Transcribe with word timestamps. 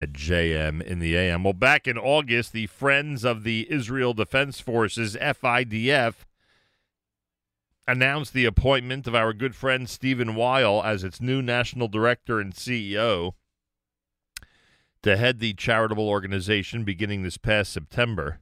at 0.00 0.12
JM 0.12 0.82
in 0.82 0.98
the 0.98 1.16
AM. 1.16 1.42
Well, 1.42 1.52
back 1.52 1.86
in 1.86 1.98
August, 1.98 2.52
the 2.52 2.66
Friends 2.66 3.24
of 3.24 3.42
the 3.42 3.66
Israel 3.70 4.14
Defense 4.14 4.60
Forces, 4.60 5.16
FIDF, 5.16 6.14
announced 7.86 8.32
the 8.32 8.44
appointment 8.44 9.06
of 9.06 9.14
our 9.14 9.32
good 9.32 9.56
friend 9.56 9.88
Stephen 9.88 10.34
Weil 10.34 10.82
as 10.84 11.02
its 11.02 11.20
new 11.20 11.40
national 11.40 11.88
director 11.88 12.38
and 12.38 12.54
CEO 12.54 13.32
to 15.02 15.16
head 15.16 15.38
the 15.38 15.54
charitable 15.54 16.08
organization 16.08 16.84
beginning 16.84 17.22
this 17.22 17.38
past 17.38 17.72
September. 17.72 18.40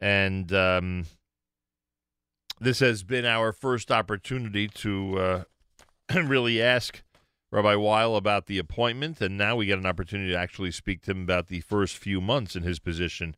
And 0.00 0.52
um, 0.52 1.06
this 2.60 2.78
has 2.78 3.02
been 3.02 3.24
our 3.24 3.52
first 3.52 3.90
opportunity 3.90 4.68
to 4.68 5.18
uh, 5.18 5.42
really 6.14 6.62
ask 6.62 7.02
Rabbi 7.52 7.74
Weil 7.74 8.14
about 8.14 8.46
the 8.46 8.58
appointment, 8.58 9.20
and 9.20 9.36
now 9.36 9.56
we 9.56 9.66
get 9.66 9.78
an 9.78 9.86
opportunity 9.86 10.30
to 10.30 10.38
actually 10.38 10.70
speak 10.70 11.02
to 11.02 11.10
him 11.10 11.22
about 11.22 11.48
the 11.48 11.60
first 11.60 11.96
few 11.96 12.20
months 12.20 12.54
in 12.54 12.62
his 12.62 12.78
position 12.78 13.34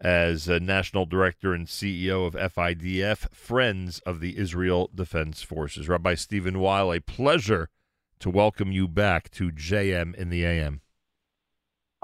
as 0.00 0.48
National 0.48 1.04
Director 1.04 1.52
and 1.52 1.66
CEO 1.66 2.26
of 2.26 2.34
FIDF, 2.34 3.32
Friends 3.34 4.00
of 4.00 4.20
the 4.20 4.38
Israel 4.38 4.90
Defense 4.94 5.42
Forces. 5.42 5.86
Rabbi 5.86 6.14
Stephen 6.14 6.58
Weil, 6.58 6.94
a 6.94 7.00
pleasure 7.00 7.68
to 8.20 8.30
welcome 8.30 8.72
you 8.72 8.88
back 8.88 9.30
to 9.32 9.52
JM 9.52 10.14
in 10.14 10.30
the 10.30 10.46
AM. 10.46 10.80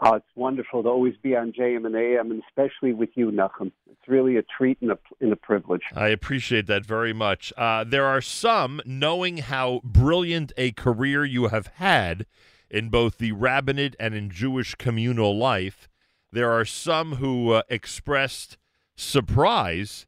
Oh, 0.02 0.14
it's 0.14 0.26
wonderful 0.34 0.82
to 0.82 0.88
always 0.88 1.14
be 1.22 1.36
on 1.36 1.52
JM 1.52 1.84
and 1.84 1.94
AM, 1.94 2.30
and 2.30 2.42
especially 2.48 2.94
with 2.94 3.10
you, 3.16 3.30
Nachum. 3.30 3.70
It's 3.90 4.08
really 4.08 4.38
a 4.38 4.42
treat 4.42 4.78
and 4.80 4.92
a, 4.92 4.98
and 5.20 5.30
a 5.30 5.36
privilege. 5.36 5.82
I 5.94 6.08
appreciate 6.08 6.66
that 6.68 6.86
very 6.86 7.12
much. 7.12 7.52
Uh, 7.54 7.84
there 7.84 8.06
are 8.06 8.22
some, 8.22 8.80
knowing 8.86 9.38
how 9.38 9.82
brilliant 9.84 10.52
a 10.56 10.72
career 10.72 11.26
you 11.26 11.48
have 11.48 11.66
had 11.66 12.24
in 12.70 12.88
both 12.88 13.18
the 13.18 13.32
rabbinate 13.32 13.94
and 14.00 14.14
in 14.14 14.30
Jewish 14.30 14.74
communal 14.76 15.36
life, 15.36 15.86
there 16.32 16.50
are 16.50 16.64
some 16.64 17.16
who 17.16 17.52
uh, 17.52 17.62
expressed 17.68 18.56
surprise 18.96 20.06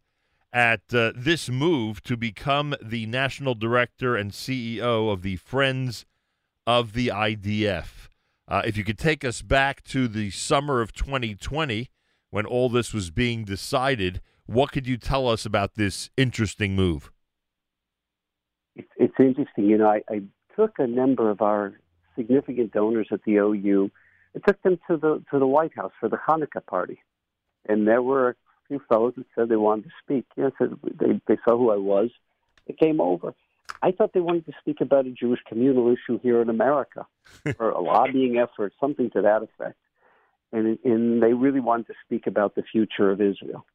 at 0.55 0.83
uh, 0.95 1.13
this 1.15 1.51
move 1.51 2.03
to 2.05 2.17
become 2.17 2.75
the 2.81 3.05
national 3.07 3.55
director 3.55 4.17
and 4.17 4.31
CEO 4.31 5.13
of 5.13 5.21
the 5.21 5.37
Friends 5.37 6.07
of 6.67 6.95
the 6.95 7.09
IDF. 7.09 8.09
Uh, 8.53 8.61
if 8.67 8.77
you 8.77 8.85
could 8.85 8.99
take 8.99 9.25
us 9.25 9.41
back 9.41 9.83
to 9.83 10.07
the 10.07 10.29
summer 10.29 10.83
of 10.83 10.93
2020 10.93 11.89
when 12.29 12.45
all 12.45 12.69
this 12.69 12.93
was 12.93 13.11
being 13.11 13.47
decided, 13.47 14.21
what 14.45 14.71
could 14.71 14.87
you 14.87 14.99
tell 14.99 15.27
us 15.27 15.47
about 15.47 15.75
this 15.77 16.11
interesting 16.19 16.77
move? 16.77 17.11
It's, 18.77 19.15
interesting. 19.19 19.65
You 19.65 19.79
know, 19.79 19.89
I, 19.89 20.03
I 20.07 20.23
took 20.55 20.73
a 20.79 20.87
number 20.87 21.31
of 21.31 21.41
our 21.41 21.81
significant 22.15 22.73
donors 22.73 23.09
at 23.11 23.23
the 23.25 23.37
OU. 23.37 23.91
I 24.37 24.41
took 24.47 24.61
them 24.61 24.79
to 24.87 24.99
the 24.99 25.25
to 25.31 25.39
the 25.39 25.47
White 25.47 25.75
House 25.75 25.93
for 25.99 26.11
the 26.11 26.19
Hanukkah 26.19 26.65
party, 26.67 27.01
and 27.67 27.87
there 27.87 28.03
were 28.03 28.31
a 28.31 28.35
few 28.69 28.83
fellows 28.87 29.15
that 29.17 29.27
said 29.35 29.49
they 29.49 29.57
wanted 29.57 29.85
to 29.85 29.91
speak. 30.03 30.27
You 30.37 30.45
know, 30.45 30.51
said 30.59 30.75
they 31.01 31.21
they 31.27 31.39
saw 31.47 31.57
who 31.57 31.71
I 31.71 31.77
was. 31.77 32.11
They 32.67 32.75
came 32.75 33.01
over. 33.01 33.35
I 33.83 33.91
thought 33.91 34.13
they 34.13 34.21
wanted 34.21 34.47
to 34.47 34.53
speak 34.61 34.81
about 34.81 35.07
a 35.07 35.11
Jewish 35.11 35.41
communal 35.49 35.93
issue 35.93 36.21
here 36.23 36.41
in 36.41 36.49
America, 36.49 37.07
or 37.59 37.71
a 37.71 37.81
lobbying 37.81 38.39
effort, 38.39 38.73
something 38.81 39.11
to 39.11 39.23
that 39.23 39.43
effect. 39.43 39.79
And, 40.53 40.79
and 40.85 41.23
they 41.23 41.33
really 41.33 41.61
wanted 41.61 41.89
to 41.89 41.95
speak 42.05 42.27
about 42.27 42.55
the 42.55 42.63
future 42.63 43.11
of 43.11 43.21
Israel. 43.21 43.67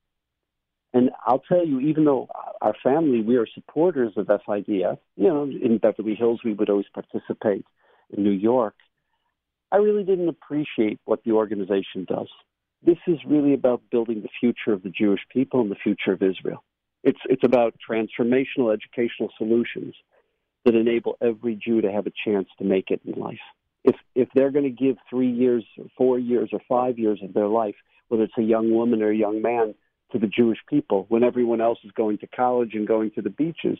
And 0.93 1.09
I'll 1.25 1.39
tell 1.39 1.65
you, 1.65 1.81
even 1.81 2.05
though 2.05 2.29
our 2.61 2.75
family, 2.81 3.21
we 3.21 3.35
are 3.35 3.47
supporters 3.53 4.13
of 4.15 4.27
FIDF, 4.27 4.97
you 5.15 5.27
know, 5.27 5.43
in 5.43 5.79
Beverly 5.79 6.15
Hills, 6.15 6.39
we 6.45 6.53
would 6.53 6.69
always 6.69 6.85
participate. 6.93 7.65
In 8.09 8.23
New 8.23 8.31
York, 8.31 8.75
I 9.69 9.77
really 9.77 10.05
didn't 10.05 10.29
appreciate 10.29 10.99
what 11.03 11.23
the 11.25 11.33
organization 11.33 12.05
does. 12.07 12.29
This 12.81 12.97
is 13.05 13.17
really 13.27 13.53
about 13.53 13.81
building 13.91 14.21
the 14.21 14.29
future 14.39 14.71
of 14.71 14.83
the 14.83 14.89
Jewish 14.89 15.19
people 15.29 15.59
and 15.59 15.69
the 15.69 15.75
future 15.75 16.13
of 16.13 16.23
Israel. 16.23 16.63
It's, 17.03 17.19
it's 17.25 17.43
about 17.43 17.75
transformational 17.89 18.73
educational 18.73 19.29
solutions 19.37 19.95
that 20.65 20.75
enable 20.75 21.17
every 21.21 21.55
Jew 21.55 21.81
to 21.81 21.91
have 21.91 22.07
a 22.07 22.11
chance 22.25 22.47
to 22.57 22.65
make 22.65 22.91
it 22.91 23.01
in 23.05 23.19
life. 23.19 23.39
If, 23.83 23.95
if 24.15 24.27
they're 24.35 24.51
going 24.51 24.65
to 24.65 24.69
give 24.69 24.97
three 25.09 25.31
years, 25.31 25.63
or 25.77 25.85
four 25.97 26.19
years, 26.19 26.49
or 26.51 26.59
five 26.67 26.99
years 26.99 27.19
of 27.23 27.33
their 27.33 27.47
life, 27.47 27.75
whether 28.09 28.23
it's 28.23 28.37
a 28.37 28.43
young 28.43 28.71
woman 28.73 29.01
or 29.01 29.11
a 29.11 29.15
young 29.15 29.41
man, 29.41 29.75
to 30.11 30.19
the 30.19 30.27
Jewish 30.27 30.59
people 30.69 31.05
when 31.09 31.23
everyone 31.23 31.61
else 31.61 31.79
is 31.83 31.91
going 31.91 32.17
to 32.19 32.27
college 32.27 32.71
and 32.73 32.87
going 32.87 33.11
to 33.11 33.21
the 33.21 33.29
beaches, 33.29 33.77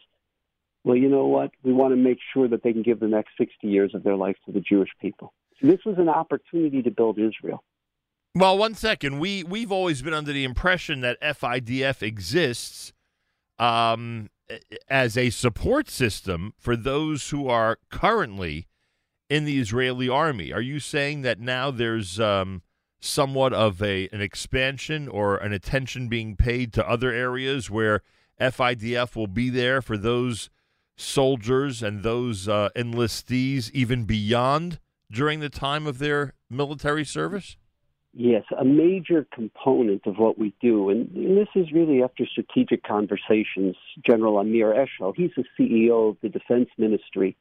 well, 0.84 0.96
you 0.96 1.10
know 1.10 1.26
what? 1.26 1.52
We 1.64 1.74
want 1.74 1.94
to 1.94 1.98
make 1.98 2.20
sure 2.34 2.48
that 2.48 2.64
they 2.64 2.72
can 2.72 2.84
give 2.84 3.00
the 3.00 3.08
next 3.08 3.32
60 3.38 3.68
years 3.68 3.94
of 3.94 4.04
their 4.04 4.16
life 4.16 4.36
to 4.46 4.52
the 4.52 4.62
Jewish 4.62 4.90
people. 5.02 5.34
This 5.62 5.80
was 5.86 5.98
an 5.98 6.10
opportunity 6.10 6.82
to 6.84 6.92
build 6.92 7.18
Israel. 7.18 7.64
Well, 8.36 8.58
one 8.58 8.76
second. 8.76 9.20
We 9.20 9.44
we've 9.44 9.72
always 9.72 10.02
been 10.04 10.14
under 10.14 10.32
the 10.32 10.44
impression 10.44 11.02
that 11.02 11.20
FIDF 11.22 12.04
exists 12.04 12.94
um, 13.60 14.30
as 14.90 15.18
a 15.18 15.30
support 15.30 15.90
system 15.90 16.54
for 16.58 16.76
those 16.76 17.30
who 17.30 17.48
are 17.48 17.80
currently 17.90 18.68
in 19.30 19.46
the 19.46 19.60
Israeli 19.60 20.08
army. 20.08 20.54
Are 20.54 20.62
you 20.62 20.80
saying 20.80 21.22
that 21.24 21.40
now 21.40 21.72
there's 21.72 22.20
um, 22.20 22.62
somewhat 23.00 23.54
of 23.54 23.82
a 23.82 24.08
an 24.12 24.22
expansion 24.22 25.08
or 25.08 25.38
an 25.38 25.54
attention 25.54 26.08
being 26.08 26.36
paid 26.36 26.74
to 26.74 26.90
other 26.90 27.12
areas 27.12 27.70
where 27.70 28.02
FIDF 28.40 29.16
will 29.16 29.28
be 29.28 29.50
there 29.50 29.82
for 29.82 29.98
those 29.98 30.50
soldiers 30.96 31.84
and 31.84 32.04
those 32.04 32.48
uh, 32.48 32.70
enlistees 32.76 33.70
even 33.72 34.06
beyond 34.06 34.80
during 35.12 35.40
the 35.40 35.50
time 35.50 35.86
of 35.86 36.00
their 36.00 36.34
military 36.50 37.06
service? 37.06 37.58
Yes, 38.20 38.46
a 38.58 38.66
major 38.66 39.28
component 39.32 40.08
of 40.08 40.18
what 40.18 40.40
we 40.40 40.52
do, 40.60 40.90
and, 40.90 41.08
this 41.14 41.50
is 41.54 41.72
really 41.72 42.02
after 42.02 42.26
strategic 42.26 42.82
conversations. 42.82 43.76
General 44.04 44.40
Amir 44.40 44.74
Eshel, 44.74 45.14
he's 45.16 45.30
the 45.38 45.44
CEO 45.56 46.10
of 46.10 46.18
the 46.24 46.30
Defense 46.30 46.68
Ministry. 46.80 47.38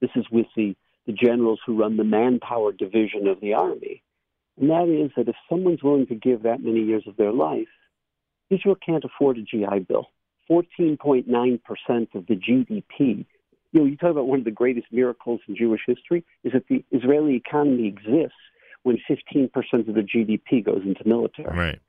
This 0.00 0.10
is 0.16 0.24
with 0.32 0.46
the, 0.56 0.74
the 1.06 1.12
generals 1.12 1.60
who 1.64 1.78
run 1.78 1.96
the 1.96 2.02
manpower 2.02 2.72
division 2.72 3.28
of 3.28 3.40
the 3.40 3.54
Army. 3.54 4.02
And 4.60 4.68
that 4.68 4.88
is 4.88 5.12
that 5.16 5.28
if 5.28 5.36
someone's 5.48 5.84
willing 5.84 6.08
to 6.08 6.16
give 6.16 6.42
that 6.42 6.60
many 6.60 6.80
years 6.80 7.04
of 7.06 7.16
their 7.16 7.32
life, 7.32 7.68
Israel 8.50 8.74
can't 8.84 9.04
afford 9.04 9.38
a 9.38 9.42
GI 9.42 9.84
Bill. 9.86 10.08
14.9% 10.50 11.60
of 12.16 12.26
the 12.26 12.34
GDP. 12.34 13.24
You 13.70 13.80
know, 13.80 13.84
you 13.84 13.96
talk 13.96 14.10
about 14.10 14.26
one 14.26 14.40
of 14.40 14.44
the 14.44 14.50
greatest 14.50 14.88
miracles 14.90 15.40
in 15.46 15.54
Jewish 15.54 15.82
history 15.86 16.24
is 16.42 16.52
that 16.52 16.66
the 16.66 16.84
Israeli 16.90 17.36
economy 17.36 17.86
exists 17.86 18.34
when 18.86 18.98
15% 19.10 19.50
of 19.88 19.94
the 19.96 20.02
GDP 20.02 20.64
goes 20.64 20.82
into 20.84 21.02
military. 21.04 21.58
Right. 21.58 21.80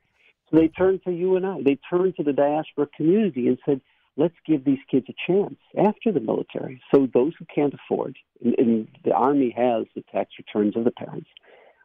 So 0.50 0.58
they 0.58 0.66
turned 0.66 1.04
to 1.04 1.12
you 1.12 1.36
and 1.36 1.46
I. 1.46 1.62
They 1.62 1.78
turned 1.88 2.16
to 2.16 2.24
the 2.24 2.32
diaspora 2.32 2.88
community 2.96 3.46
and 3.46 3.56
said, 3.64 3.80
let's 4.16 4.34
give 4.44 4.64
these 4.64 4.80
kids 4.90 5.06
a 5.08 5.14
chance 5.24 5.54
after 5.78 6.10
the 6.10 6.18
military. 6.18 6.82
So 6.92 7.06
those 7.14 7.34
who 7.38 7.44
can't 7.54 7.72
afford, 7.72 8.16
and, 8.44 8.54
and 8.58 8.88
the 9.04 9.12
Army 9.12 9.54
has 9.56 9.86
the 9.94 10.02
tax 10.10 10.32
returns 10.38 10.76
of 10.76 10.82
the 10.82 10.90
parents, 10.90 11.28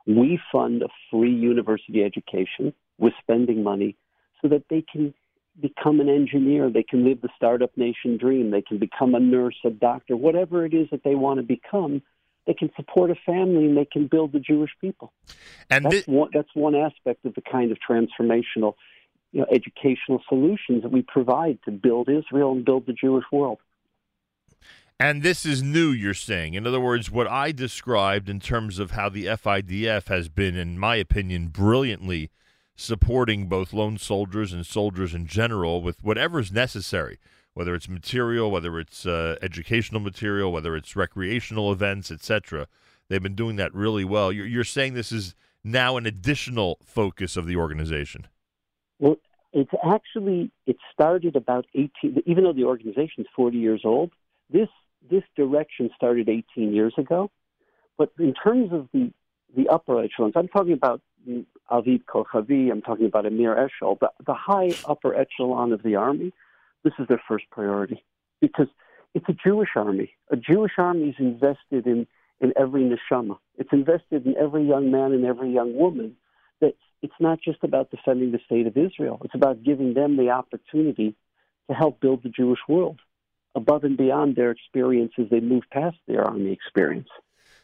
we 0.07 0.39
fund 0.51 0.81
a 0.81 0.87
free 1.11 1.33
university 1.33 2.03
education 2.03 2.73
with 2.97 3.13
spending 3.21 3.61
money 3.61 3.95
so 4.41 4.47
that 4.47 4.63
they 4.71 4.83
can 4.91 5.13
become 5.61 5.99
an 5.99 6.09
engineer, 6.09 6.71
they 6.71 6.81
can 6.81 7.05
live 7.05 7.21
the 7.21 7.29
startup 7.35 7.77
nation 7.77 8.17
dream, 8.17 8.49
they 8.49 8.63
can 8.63 8.79
become 8.79 9.13
a 9.13 9.19
nurse, 9.19 9.57
a 9.63 9.69
doctor, 9.69 10.17
whatever 10.17 10.65
it 10.65 10.73
is 10.73 10.87
that 10.89 11.03
they 11.03 11.13
want 11.13 11.37
to 11.37 11.43
become 11.43 12.01
they 12.45 12.53
can 12.53 12.69
support 12.75 13.09
a 13.11 13.15
family 13.25 13.65
and 13.65 13.77
they 13.77 13.85
can 13.85 14.07
build 14.07 14.33
the 14.33 14.39
Jewish 14.39 14.71
people. 14.81 15.13
And 15.69 15.85
that's, 15.85 16.07
one, 16.07 16.29
that's 16.33 16.49
one 16.53 16.75
aspect 16.75 17.25
of 17.25 17.35
the 17.35 17.41
kind 17.41 17.71
of 17.71 17.77
transformational, 17.77 18.75
you 19.31 19.41
know, 19.41 19.45
educational 19.51 20.21
solutions 20.27 20.83
that 20.83 20.91
we 20.91 21.01
provide 21.01 21.59
to 21.65 21.71
build 21.71 22.09
Israel 22.09 22.51
and 22.51 22.65
build 22.65 22.85
the 22.85 22.93
Jewish 22.93 23.25
world. 23.31 23.59
And 24.99 25.23
this 25.23 25.45
is 25.45 25.63
new, 25.63 25.89
you're 25.89 26.13
saying. 26.13 26.53
In 26.53 26.67
other 26.67 26.79
words, 26.79 27.09
what 27.09 27.27
I 27.27 27.51
described 27.51 28.29
in 28.29 28.39
terms 28.39 28.79
of 28.79 28.91
how 28.91 29.09
the 29.09 29.25
FIDF 29.25 30.07
has 30.07 30.29
been, 30.29 30.55
in 30.55 30.77
my 30.77 30.97
opinion, 30.97 31.47
brilliantly 31.47 32.29
supporting 32.75 33.47
both 33.47 33.73
lone 33.73 33.97
soldiers 33.97 34.53
and 34.53 34.65
soldiers 34.65 35.13
in 35.13 35.25
general 35.25 35.81
with 35.81 36.03
whatever 36.03 36.39
is 36.39 36.51
necessary 36.51 37.19
whether 37.53 37.75
it's 37.75 37.87
material, 37.87 38.49
whether 38.51 38.79
it's 38.79 39.05
uh, 39.05 39.37
educational 39.41 40.01
material, 40.01 40.51
whether 40.51 40.75
it's 40.75 40.95
recreational 40.95 41.71
events, 41.71 42.11
etc. 42.11 42.67
They've 43.09 43.21
been 43.21 43.35
doing 43.35 43.57
that 43.57 43.73
really 43.73 44.03
well. 44.03 44.31
You're, 44.31 44.47
you're 44.47 44.63
saying 44.63 44.93
this 44.93 45.11
is 45.11 45.35
now 45.63 45.97
an 45.97 46.05
additional 46.05 46.79
focus 46.83 47.37
of 47.37 47.45
the 47.45 47.55
organization. 47.55 48.27
Well, 48.99 49.17
it's 49.53 49.71
actually 49.83 50.51
it 50.65 50.77
started 50.91 51.35
about 51.35 51.65
18 51.75 52.23
even 52.25 52.43
though 52.43 52.53
the 52.53 52.65
organization 52.65 53.23
is 53.23 53.27
40 53.35 53.57
years 53.57 53.81
old 53.85 54.11
this 54.49 54.67
this 55.09 55.23
direction 55.37 55.89
started 55.95 56.27
18 56.27 56.73
years 56.73 56.93
ago 56.97 57.29
but 57.97 58.11
in 58.19 58.33
terms 58.33 58.73
of 58.73 58.89
the 58.93 59.11
the 59.55 59.69
upper 59.69 60.03
echelons 60.03 60.33
i'm 60.35 60.47
talking 60.47 60.73
about 60.73 61.01
aviv 61.71 62.03
kochavi 62.05 62.71
i'm 62.71 62.81
talking 62.81 63.05
about 63.05 63.25
amir 63.25 63.55
eshel 63.55 63.99
the, 63.99 64.09
the 64.25 64.33
high 64.33 64.71
upper 64.85 65.15
echelon 65.15 65.71
of 65.71 65.83
the 65.83 65.95
army 65.95 66.33
this 66.83 66.93
is 66.99 67.07
their 67.07 67.21
first 67.27 67.45
priority 67.51 68.03
because 68.41 68.67
it's 69.13 69.27
a 69.29 69.33
Jewish 69.33 69.69
army. 69.75 70.13
A 70.31 70.35
Jewish 70.35 70.73
army 70.77 71.09
is 71.09 71.15
invested 71.19 71.87
in 71.87 72.07
in 72.41 72.51
every 72.57 72.81
neshama. 72.81 73.37
It's 73.57 73.71
invested 73.71 74.25
in 74.25 74.35
every 74.37 74.67
young 74.67 74.91
man 74.91 75.13
and 75.13 75.23
every 75.23 75.51
young 75.53 75.75
woman. 75.75 76.15
That 76.59 76.75
it's 77.01 77.13
not 77.19 77.39
just 77.41 77.63
about 77.63 77.91
defending 77.91 78.31
the 78.31 78.39
state 78.45 78.67
of 78.67 78.75
Israel. 78.75 79.21
It's 79.23 79.35
about 79.35 79.63
giving 79.63 79.93
them 79.93 80.17
the 80.17 80.29
opportunity 80.31 81.15
to 81.69 81.73
help 81.73 81.99
build 82.01 82.23
the 82.23 82.29
Jewish 82.29 82.59
world 82.67 82.99
above 83.55 83.83
and 83.83 83.95
beyond 83.95 84.35
their 84.35 84.51
experience 84.51 85.13
as 85.17 85.29
they 85.29 85.39
move 85.39 85.63
past 85.71 85.97
their 86.07 86.23
army 86.23 86.51
experience. 86.51 87.09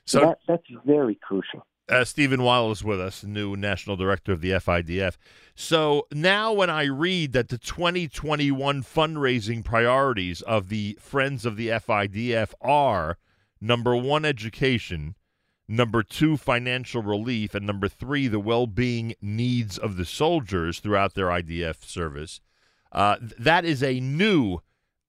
So, 0.06 0.20
so 0.20 0.26
that, 0.26 0.40
that's 0.48 0.86
very 0.86 1.16
crucial. 1.16 1.66
Uh, 1.90 2.06
Stephen 2.06 2.44
Weil 2.44 2.70
is 2.70 2.84
with 2.84 3.02
us, 3.02 3.24
new 3.24 3.56
national 3.56 3.96
director 3.96 4.32
of 4.32 4.42
the 4.42 4.52
FIDF. 4.52 5.18
So 5.56 6.06
now, 6.14 6.54
when 6.54 6.70
I 6.70 6.84
read 6.84 7.34
that 7.34 7.50
the 7.50 7.58
2021 7.58 8.84
fundraising 8.84 9.66
priorities 9.66 10.44
of 10.44 10.70
the 10.70 11.00
Friends 11.02 11.48
of 11.48 11.58
the 11.58 11.70
FIDF 11.70 12.54
are 12.62 13.18
number 13.60 13.96
one, 13.96 14.24
education, 14.24 15.16
number 15.68 16.04
two, 16.04 16.38
financial 16.38 17.02
relief, 17.02 17.56
and 17.56 17.66
number 17.66 17.88
three, 17.88 18.28
the 18.28 18.40
well 18.40 18.68
being 18.68 19.16
needs 19.20 19.80
of 19.80 19.98
the 19.98 20.06
soldiers 20.06 20.80
throughout 20.80 21.16
their 21.16 21.28
IDF 21.28 21.84
service, 21.84 22.40
uh, 22.92 23.16
that 23.20 23.66
is 23.66 23.82
a 23.82 24.00
new 24.00 24.60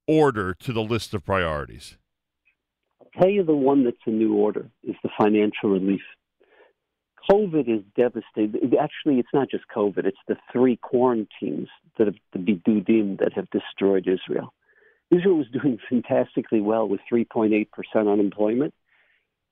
order 0.08 0.54
to 0.54 0.72
the 0.72 0.82
list 0.82 1.12
of 1.12 1.26
priorities. 1.26 1.98
I'll 3.02 3.20
tell 3.20 3.30
you 3.30 3.44
the 3.44 3.54
one 3.54 3.84
that's 3.84 3.96
a 4.06 4.10
new 4.10 4.34
order 4.34 4.70
is 4.82 4.96
the 5.02 5.10
financial 5.18 5.68
relief 5.68 6.00
COVID 7.28 7.68
is 7.68 7.82
devastating. 7.96 8.72
Actually, 8.80 9.18
it's 9.18 9.28
not 9.34 9.50
just 9.50 9.64
COVID, 9.74 10.06
it's 10.06 10.18
the 10.28 10.36
three 10.52 10.76
quarantines 10.76 11.68
that 11.98 12.06
have 12.06 12.16
the 12.32 12.38
bidudim 12.38 13.18
that 13.18 13.32
have 13.34 13.48
destroyed 13.50 14.06
Israel. 14.08 14.52
Israel 15.10 15.36
was 15.36 15.48
doing 15.48 15.78
fantastically 15.88 16.60
well 16.60 16.88
with 16.88 17.00
3.8% 17.12 17.66
unemployment. 17.96 18.74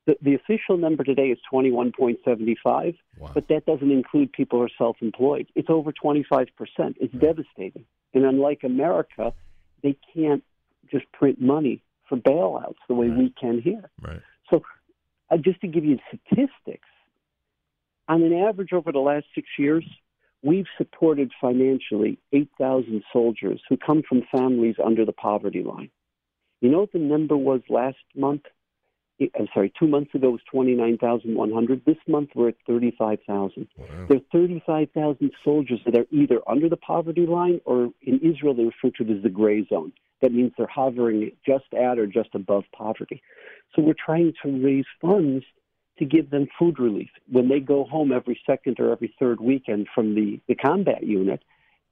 The, 0.07 0.17
the 0.23 0.35
official 0.35 0.79
number 0.79 1.05
today 1.05 1.27
is 1.27 1.39
21.75, 1.53 2.97
wow. 3.19 3.31
but 3.35 3.49
that 3.49 3.67
doesn't 3.67 3.91
include 3.91 4.33
people 4.33 4.59
who 4.59 4.65
are 4.65 4.71
self 4.79 4.97
employed. 5.03 5.49
It's 5.55 5.69
over 5.69 5.93
25%. 5.93 6.49
It's 6.79 7.13
devastating. 7.13 7.85
And 8.15 8.25
unlike 8.25 8.61
America, 8.65 9.35
they 9.83 9.99
can't 10.15 10.43
just 10.91 11.05
print 11.13 11.41
money 11.41 11.83
for 12.09 12.17
bailouts 12.17 12.77
the 12.89 12.95
way 12.95 13.09
right. 13.09 13.19
we 13.19 13.35
can 13.39 13.61
here. 13.61 13.91
Right. 14.01 14.21
So, 14.51 14.63
uh, 15.31 15.37
just 15.37 15.61
to 15.61 15.67
give 15.67 15.85
you 15.85 15.99
statistics, 16.09 16.89
on 18.09 18.23
an 18.23 18.33
average 18.33 18.73
over 18.73 18.93
the 18.93 18.99
last 18.99 19.27
six 19.35 19.49
years, 19.59 19.85
we've 20.43 20.67
supported 20.77 21.31
financially 21.41 22.19
8,000 22.33 23.03
soldiers 23.13 23.61
who 23.69 23.77
come 23.77 24.03
from 24.09 24.23
families 24.31 24.77
under 24.85 25.05
the 25.05 25.13
poverty 25.13 25.63
line. 25.63 25.91
You 26.61 26.71
know 26.71 26.81
what 26.81 26.93
the 26.93 26.99
number 26.99 27.37
was 27.37 27.61
last 27.69 27.99
month? 28.17 28.43
I'm 29.21 29.49
sorry, 29.53 29.73
two 29.79 29.89
months 29.89 30.15
ago 30.15 30.31
was 30.31 30.41
29,100. 30.51 31.85
This 31.85 31.97
month 32.07 32.31
we're 32.37 32.51
at 32.51 32.55
35,000. 32.69 33.67
Wow. 33.77 33.87
There 34.09 34.19
are 34.19 34.21
35,000 34.33 35.33
soldiers 35.45 35.81
that 35.85 35.99
are 35.99 36.07
either 36.13 36.41
under 36.49 36.69
the 36.69 36.77
poverty 36.77 37.27
line 37.27 37.61
or 37.65 37.91
in 38.03 38.21
Israel 38.21 38.55
they 38.55 38.65
refer 38.65 38.97
to 38.97 39.11
it 39.11 39.17
as 39.17 39.23
the 39.25 39.29
gray 39.29 39.67
zone. 39.67 39.93
That 40.23 40.33
means 40.33 40.53
they're 40.57 40.69
hovering 40.69 41.33
just 41.45 41.73
at 41.75 41.99
or 41.99 42.07
just 42.07 42.31
above 42.35 42.65
poverty. 42.73 43.23
So 43.75 43.83
we're 43.83 43.95
trying 43.95 44.35
to 44.43 44.65
raise 44.65 44.87
funds 45.01 45.45
to 45.99 46.05
give 46.05 46.31
them 46.31 46.47
food 46.59 46.79
relief. 46.79 47.11
When 47.31 47.49
they 47.49 47.61
go 47.61 47.85
home 47.85 48.13
every 48.13 48.41
second 48.47 48.79
or 48.79 48.93
every 48.93 49.15
third 49.19 49.41
weekend 49.41 49.89
from 49.95 50.15
the, 50.15 50.41
the 50.49 50.55
combat 50.55 51.03
unit, 51.03 51.43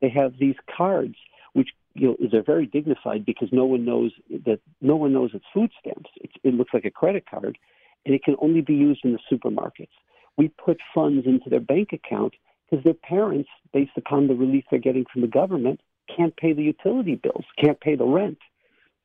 they 0.00 0.08
have 0.10 0.34
these 0.38 0.56
cards, 0.76 1.16
which 1.54 1.70
you 1.94 2.08
know, 2.08 2.28
they're 2.30 2.42
very 2.42 2.66
dignified 2.66 3.24
because 3.24 3.48
no 3.52 3.64
one 3.64 3.84
knows 3.84 4.12
that 4.44 4.60
no 4.80 4.96
one 4.96 5.12
knows 5.12 5.30
it's 5.32 5.44
food 5.52 5.70
stamps. 5.80 6.10
It 6.44 6.54
looks 6.54 6.74
like 6.74 6.84
a 6.84 6.90
credit 6.90 7.24
card, 7.28 7.58
and 8.04 8.14
it 8.14 8.22
can 8.22 8.36
only 8.40 8.60
be 8.60 8.74
used 8.74 9.00
in 9.04 9.12
the 9.12 9.18
supermarkets. 9.30 9.88
We 10.36 10.48
put 10.48 10.78
funds 10.94 11.26
into 11.26 11.48
their 11.48 11.60
bank 11.60 11.90
account 11.92 12.34
because 12.70 12.84
their 12.84 12.94
parents, 12.94 13.48
based 13.72 13.92
upon 13.96 14.28
the 14.28 14.34
relief 14.34 14.64
they're 14.70 14.78
getting 14.78 15.06
from 15.10 15.22
the 15.22 15.28
government, 15.28 15.80
can't 16.14 16.36
pay 16.36 16.52
the 16.52 16.62
utility 16.62 17.14
bills, 17.14 17.44
can't 17.62 17.80
pay 17.80 17.96
the 17.96 18.04
rent. 18.04 18.38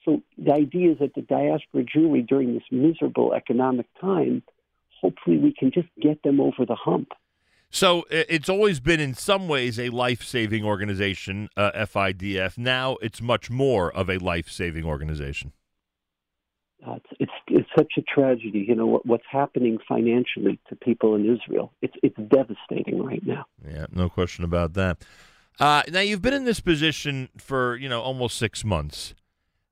So 0.04 0.22
the 0.38 0.54
idea 0.54 0.92
is 0.92 1.00
that 1.00 1.14
the 1.16 1.22
diaspora 1.22 1.84
Jewry 1.84 2.28
during 2.28 2.54
this 2.54 2.64
miserable 2.72 3.34
economic 3.34 3.86
time 4.00 4.44
hopefully 5.02 5.38
we 5.38 5.54
can 5.58 5.72
just 5.72 5.88
get 6.02 6.22
them 6.24 6.40
over 6.40 6.66
the 6.66 6.76
hump. 6.76 7.10
So 7.74 8.04
it's 8.10 8.50
always 8.50 8.82
been, 8.82 9.00
in 9.00 9.14
some 9.14 9.48
ways, 9.48 9.80
a 9.80 9.90
life-saving 9.90 10.66
organization, 10.66 11.48
uh, 11.56 11.72
FIDF. 11.74 12.58
Now 12.58 12.98
it's 13.02 13.22
much 13.22 13.50
more 13.50 13.90
of 13.96 14.10
a 14.10 14.18
life-saving 14.18 14.84
organization. 14.84 15.54
Uh, 16.86 16.96
it's, 16.96 17.06
it's, 17.20 17.32
it's 17.48 17.70
such 17.78 17.94
a 17.98 18.02
tragedy. 18.02 18.66
You 18.68 18.76
know 18.76 18.88
what, 18.88 19.06
what's 19.06 19.24
happening 19.32 19.78
financially 19.88 20.60
to 20.68 20.76
people 20.76 21.16
in 21.16 21.26
Israel. 21.32 21.72
It's 21.82 21.94
it's 22.02 22.18
devastating 22.18 23.04
right 23.04 23.22
now. 23.26 23.46
Yeah, 23.66 23.86
no 23.92 24.10
question 24.10 24.44
about 24.44 24.74
that. 24.74 24.98
Uh, 25.60 25.84
now 25.90 26.00
you've 26.00 26.24
been 26.24 26.34
in 26.34 26.46
this 26.46 26.60
position 26.60 27.30
for 27.38 27.76
you 27.76 27.88
know 27.88 28.02
almost 28.02 28.38
six 28.38 28.66
months. 28.66 29.14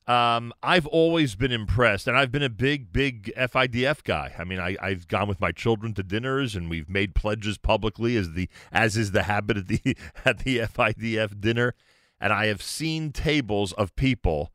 Um, 0.09 0.53
I've 0.63 0.87
always 0.87 1.35
been 1.35 1.51
impressed, 1.51 2.07
and 2.07 2.17
I've 2.17 2.31
been 2.31 2.41
a 2.41 2.49
big, 2.49 2.91
big 2.91 3.31
FIDF 3.37 4.03
guy. 4.03 4.33
I 4.39 4.43
mean, 4.43 4.59
I, 4.59 4.75
have 4.81 5.07
gone 5.07 5.27
with 5.27 5.39
my 5.39 5.51
children 5.51 5.93
to 5.93 6.01
dinners, 6.01 6.55
and 6.55 6.67
we've 6.67 6.89
made 6.89 7.13
pledges 7.13 7.59
publicly, 7.59 8.17
as 8.17 8.31
the 8.31 8.49
as 8.71 8.97
is 8.97 9.11
the 9.11 9.23
habit 9.23 9.57
at 9.57 9.67
the 9.67 9.95
at 10.25 10.39
the 10.39 10.57
FIDF 10.61 11.39
dinner. 11.39 11.75
And 12.19 12.33
I 12.33 12.47
have 12.47 12.63
seen 12.63 13.11
tables 13.11 13.71
of 13.73 13.95
people, 13.95 14.51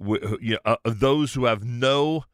you 0.00 0.54
know, 0.54 0.58
uh, 0.64 0.76
those 0.84 1.34
who 1.34 1.44
have 1.44 1.62
no, 1.62 2.24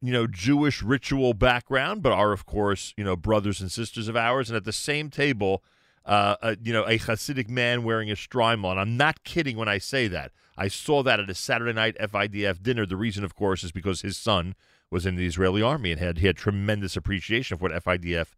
you 0.00 0.10
know, 0.10 0.26
Jewish 0.26 0.82
ritual 0.82 1.34
background, 1.34 2.02
but 2.02 2.12
are 2.12 2.32
of 2.32 2.46
course, 2.46 2.94
you 2.96 3.04
know, 3.04 3.14
brothers 3.14 3.60
and 3.60 3.70
sisters 3.70 4.08
of 4.08 4.16
ours. 4.16 4.48
And 4.48 4.56
at 4.56 4.64
the 4.64 4.72
same 4.72 5.10
table, 5.10 5.62
uh, 6.06 6.36
a, 6.40 6.56
you 6.62 6.72
know, 6.72 6.84
a 6.84 6.98
Hasidic 6.98 7.50
man 7.50 7.84
wearing 7.84 8.10
a 8.10 8.14
shtreimel. 8.14 8.70
And 8.70 8.80
I'm 8.80 8.96
not 8.96 9.22
kidding 9.22 9.58
when 9.58 9.68
I 9.68 9.76
say 9.76 10.08
that. 10.08 10.32
I 10.56 10.68
saw 10.68 11.02
that 11.02 11.20
at 11.20 11.30
a 11.30 11.34
Saturday 11.34 11.72
night 11.72 11.96
FIDF 11.98 12.62
dinner. 12.62 12.86
The 12.86 12.96
reason, 12.96 13.24
of 13.24 13.34
course, 13.34 13.62
is 13.62 13.72
because 13.72 14.02
his 14.02 14.16
son 14.16 14.54
was 14.90 15.04
in 15.04 15.16
the 15.16 15.26
Israeli 15.26 15.62
army 15.62 15.92
and 15.92 16.00
had 16.00 16.18
he 16.18 16.26
had 16.26 16.36
tremendous 16.36 16.96
appreciation 16.96 17.54
of 17.54 17.62
what 17.62 17.72
FIDF 17.72 18.34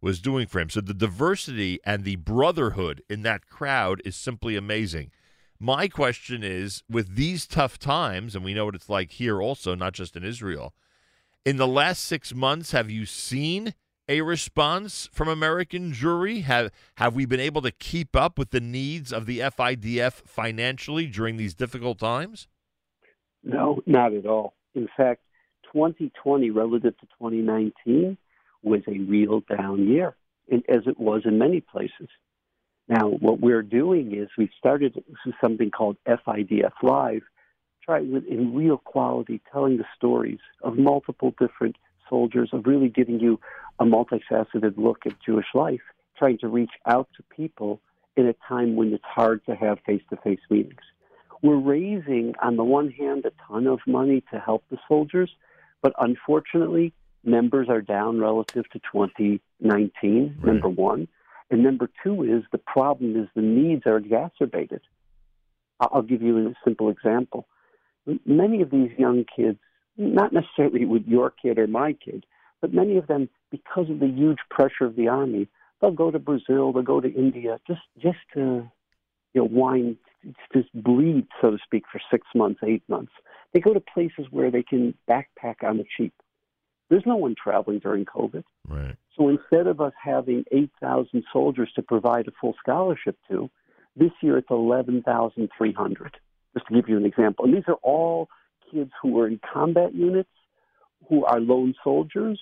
was 0.00 0.20
doing 0.20 0.46
for 0.46 0.60
him. 0.60 0.70
So 0.70 0.80
the 0.80 0.94
diversity 0.94 1.80
and 1.84 2.04
the 2.04 2.16
brotherhood 2.16 3.02
in 3.08 3.22
that 3.22 3.46
crowd 3.48 4.00
is 4.04 4.16
simply 4.16 4.56
amazing. 4.56 5.10
My 5.58 5.88
question 5.88 6.44
is 6.44 6.84
with 6.88 7.16
these 7.16 7.46
tough 7.46 7.78
times, 7.78 8.36
and 8.36 8.44
we 8.44 8.54
know 8.54 8.66
what 8.66 8.76
it's 8.76 8.88
like 8.88 9.12
here 9.12 9.42
also, 9.42 9.74
not 9.74 9.92
just 9.92 10.14
in 10.14 10.24
Israel, 10.24 10.72
in 11.44 11.56
the 11.56 11.66
last 11.66 12.04
six 12.04 12.32
months, 12.32 12.70
have 12.70 12.90
you 12.90 13.06
seen 13.06 13.74
a 14.08 14.22
response 14.22 15.08
from 15.12 15.28
American 15.28 15.92
Jewry? 15.92 16.42
Have 16.42 16.70
have 16.96 17.14
we 17.14 17.26
been 17.26 17.40
able 17.40 17.62
to 17.62 17.70
keep 17.70 18.16
up 18.16 18.38
with 18.38 18.50
the 18.50 18.60
needs 18.60 19.12
of 19.12 19.26
the 19.26 19.40
FIDF 19.40 20.12
financially 20.26 21.06
during 21.06 21.36
these 21.36 21.54
difficult 21.54 21.98
times? 21.98 22.48
No, 23.42 23.82
not 23.86 24.12
at 24.14 24.26
all. 24.26 24.54
In 24.74 24.88
fact, 24.96 25.22
2020 25.72 26.50
relative 26.50 26.96
to 26.98 27.06
2019 27.18 28.16
was 28.62 28.80
a 28.88 28.98
real 28.98 29.40
down 29.40 29.86
year, 29.86 30.16
as 30.50 30.82
it 30.86 30.98
was 30.98 31.22
in 31.24 31.38
many 31.38 31.60
places. 31.60 32.08
Now, 32.88 33.08
what 33.08 33.40
we're 33.40 33.62
doing 33.62 34.14
is 34.16 34.28
we've 34.38 34.48
started 34.58 35.02
something 35.42 35.70
called 35.70 35.98
FIDF 36.06 36.72
Live, 36.82 37.22
trying 37.84 38.22
in 38.28 38.54
real 38.54 38.78
quality, 38.78 39.42
telling 39.52 39.76
the 39.76 39.84
stories 39.94 40.40
of 40.62 40.76
multiple 40.78 41.34
different 41.38 41.76
soldiers, 42.08 42.50
of 42.52 42.66
really 42.66 42.88
giving 42.88 43.20
you 43.20 43.40
a 43.78 43.84
multifaceted 43.84 44.76
look 44.76 45.06
at 45.06 45.20
Jewish 45.24 45.46
life, 45.54 45.80
trying 46.16 46.38
to 46.38 46.48
reach 46.48 46.72
out 46.86 47.08
to 47.16 47.22
people 47.34 47.80
in 48.16 48.26
a 48.26 48.34
time 48.48 48.76
when 48.76 48.92
it's 48.92 49.04
hard 49.04 49.44
to 49.46 49.54
have 49.54 49.78
face 49.86 50.02
to 50.10 50.16
face 50.16 50.40
meetings. 50.50 50.80
We're 51.42 51.56
raising, 51.56 52.34
on 52.42 52.56
the 52.56 52.64
one 52.64 52.90
hand, 52.90 53.24
a 53.24 53.32
ton 53.46 53.66
of 53.68 53.78
money 53.86 54.22
to 54.32 54.40
help 54.40 54.64
the 54.70 54.78
soldiers, 54.88 55.30
but 55.82 55.92
unfortunately, 55.98 56.92
members 57.24 57.68
are 57.68 57.80
down 57.80 58.18
relative 58.18 58.68
to 58.70 58.80
2019, 58.92 59.40
right. 60.40 60.52
number 60.52 60.68
one. 60.68 61.06
And 61.50 61.62
number 61.62 61.88
two 62.02 62.24
is 62.24 62.42
the 62.50 62.58
problem 62.58 63.16
is 63.16 63.28
the 63.34 63.42
needs 63.42 63.84
are 63.86 63.96
exacerbated. 63.96 64.80
I'll 65.80 66.02
give 66.02 66.22
you 66.22 66.48
a 66.48 66.54
simple 66.64 66.90
example. 66.90 67.46
Many 68.26 68.62
of 68.62 68.70
these 68.70 68.90
young 68.98 69.24
kids, 69.34 69.58
not 69.98 70.32
necessarily 70.32 70.86
with 70.86 71.06
your 71.06 71.30
kid 71.30 71.58
or 71.58 71.66
my 71.66 71.92
kid, 71.92 72.24
but 72.60 72.72
many 72.72 72.96
of 72.96 73.06
them, 73.06 73.28
because 73.50 73.90
of 73.90 74.00
the 74.00 74.06
huge 74.06 74.38
pressure 74.50 74.84
of 74.84 74.96
the 74.96 75.08
army, 75.08 75.48
they'll 75.80 75.90
go 75.90 76.10
to 76.10 76.18
Brazil, 76.18 76.72
they'll 76.72 76.82
go 76.82 77.00
to 77.00 77.12
India, 77.12 77.58
just 77.66 77.82
just 78.00 78.18
to 78.34 78.68
you 79.34 79.42
know 79.42 79.44
whine, 79.44 79.96
just 80.52 80.68
bleed, 80.74 81.26
so 81.40 81.50
to 81.50 81.58
speak, 81.64 81.84
for 81.90 82.00
six 82.10 82.26
months, 82.34 82.60
eight 82.64 82.82
months. 82.88 83.12
They 83.52 83.60
go 83.60 83.74
to 83.74 83.80
places 83.80 84.26
where 84.30 84.50
they 84.50 84.62
can 84.62 84.94
backpack 85.08 85.62
on 85.62 85.78
the 85.78 85.84
cheap. 85.96 86.12
There's 86.90 87.04
no 87.06 87.16
one 87.16 87.34
traveling 87.42 87.80
during 87.80 88.04
COVID. 88.04 88.44
Right. 88.66 88.96
So 89.16 89.28
instead 89.28 89.66
of 89.66 89.80
us 89.80 89.92
having 90.02 90.44
8,000 90.52 91.24
soldiers 91.32 91.70
to 91.76 91.82
provide 91.82 92.28
a 92.28 92.30
full 92.40 92.54
scholarship 92.60 93.16
to, 93.30 93.50
this 93.96 94.12
year 94.22 94.38
it's 94.38 94.50
11,300, 94.50 96.16
just 96.54 96.66
to 96.66 96.74
give 96.74 96.88
you 96.88 96.96
an 96.96 97.04
example. 97.04 97.44
And 97.44 97.54
these 97.54 97.64
are 97.68 97.78
all 97.82 98.28
kids 98.72 98.90
who 99.02 99.10
were 99.12 99.26
in 99.26 99.40
combat 99.52 99.94
units 99.94 100.28
who 101.08 101.24
are 101.24 101.40
lone 101.40 101.74
soldiers 101.84 102.38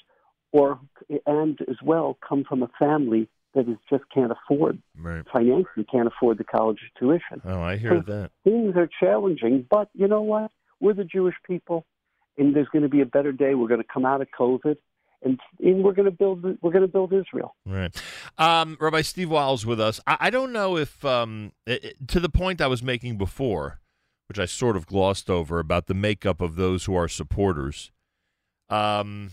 or 0.53 0.79
and 1.27 1.59
as 1.69 1.77
well 1.85 2.19
come 2.27 2.45
from 2.49 2.63
a 2.63 2.69
family 2.79 3.29
that 3.55 3.69
is 3.69 3.77
just 3.89 4.05
can't 4.13 4.33
afford 4.33 4.81
Right. 4.99 5.25
financially 5.33 5.85
can't 5.91 6.07
afford 6.09 6.39
the 6.39 6.45
college 6.45 6.79
tuition. 6.99 7.41
Oh, 7.45 7.61
I 7.61 7.77
hear 7.77 8.01
that. 8.01 8.31
Things 8.45 8.75
are 8.77 8.89
challenging, 9.01 9.67
but 9.71 9.89
you 9.95 10.09
know 10.09 10.23
what? 10.23 10.51
We're 10.81 10.93
the 10.95 11.05
Jewish 11.05 11.35
people, 11.47 11.87
and 12.37 12.55
there's 12.55 12.69
going 12.69 12.83
to 12.83 12.89
be 12.89 13.01
a 13.01 13.07
better 13.07 13.33
day. 13.33 13.55
We're 13.55 13.69
going 13.69 13.81
to 13.83 13.89
come 13.93 14.05
out 14.05 14.21
of 14.21 14.29
COVID, 14.39 14.77
and, 15.23 15.41
and 15.61 15.83
we're 15.83 15.93
going 15.95 16.05
to 16.05 16.11
build. 16.11 16.43
We're 16.61 16.71
going 16.71 16.83
to 16.83 16.89
build 16.89 17.15
Israel. 17.15 17.55
Right. 17.65 17.95
Um, 18.37 18.77
Rabbi 18.79 19.01
Steve 19.01 19.31
Weil's 19.31 19.65
with 19.65 19.81
us. 19.81 20.01
I, 20.07 20.17
I 20.21 20.31
don't 20.31 20.53
know 20.53 20.77
if, 20.77 21.03
um, 21.05 21.53
it- 21.67 21.97
to 22.09 22.21
the 22.21 22.29
point 22.29 22.61
I 22.61 22.67
was 22.67 22.83
making 22.83 23.17
before, 23.17 23.81
which 24.29 24.39
I 24.39 24.45
sort 24.45 24.77
of 24.77 24.87
glossed 24.87 25.31
over 25.31 25.59
about 25.59 25.87
the 25.87 25.95
makeup 25.95 26.41
of 26.41 26.57
those 26.57 26.85
who 26.85 26.95
are 26.95 27.09
supporters. 27.09 27.91
Um, 28.69 29.31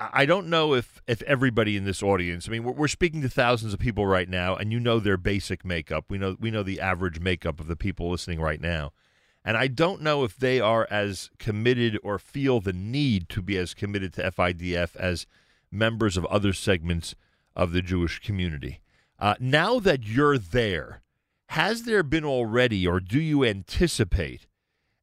I 0.00 0.26
don't 0.26 0.48
know 0.48 0.74
if, 0.74 1.00
if 1.06 1.22
everybody 1.22 1.76
in 1.76 1.84
this 1.84 2.02
audience. 2.02 2.48
I 2.48 2.52
mean, 2.52 2.64
we're, 2.64 2.72
we're 2.72 2.88
speaking 2.88 3.22
to 3.22 3.28
thousands 3.28 3.72
of 3.72 3.78
people 3.78 4.06
right 4.06 4.28
now, 4.28 4.56
and 4.56 4.72
you 4.72 4.80
know 4.80 4.98
their 4.98 5.16
basic 5.16 5.64
makeup. 5.64 6.06
We 6.08 6.18
know 6.18 6.36
we 6.40 6.50
know 6.50 6.62
the 6.62 6.80
average 6.80 7.20
makeup 7.20 7.60
of 7.60 7.68
the 7.68 7.76
people 7.76 8.10
listening 8.10 8.40
right 8.40 8.60
now, 8.60 8.92
and 9.44 9.56
I 9.56 9.68
don't 9.68 10.02
know 10.02 10.24
if 10.24 10.36
they 10.36 10.60
are 10.60 10.88
as 10.90 11.30
committed 11.38 11.98
or 12.02 12.18
feel 12.18 12.60
the 12.60 12.72
need 12.72 13.28
to 13.30 13.42
be 13.42 13.56
as 13.56 13.74
committed 13.74 14.12
to 14.14 14.30
FIDF 14.32 14.96
as 14.96 15.26
members 15.70 16.16
of 16.16 16.26
other 16.26 16.52
segments 16.52 17.14
of 17.54 17.72
the 17.72 17.82
Jewish 17.82 18.18
community. 18.18 18.80
Uh, 19.20 19.34
now 19.38 19.78
that 19.78 20.04
you're 20.04 20.38
there, 20.38 21.02
has 21.50 21.82
there 21.82 22.04
been 22.04 22.24
already, 22.24 22.86
or 22.86 23.00
do 23.00 23.20
you 23.20 23.44
anticipate 23.44 24.46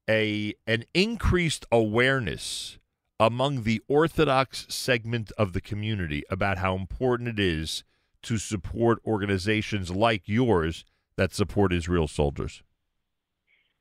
a 0.09 0.53
an 0.65 0.85
increased 0.93 1.65
awareness 1.73 2.79
among 3.19 3.63
the 3.63 3.81
Orthodox 3.89 4.65
segment 4.69 5.33
of 5.37 5.51
the 5.51 5.59
community 5.59 6.23
about 6.29 6.59
how 6.59 6.73
important 6.75 7.27
it 7.27 7.39
is 7.39 7.83
to 8.21 8.37
support 8.37 8.99
organizations 9.05 9.91
like 9.91 10.21
yours 10.25 10.85
that 11.17 11.33
support 11.33 11.73
Israel 11.73 12.07
soldiers? 12.07 12.63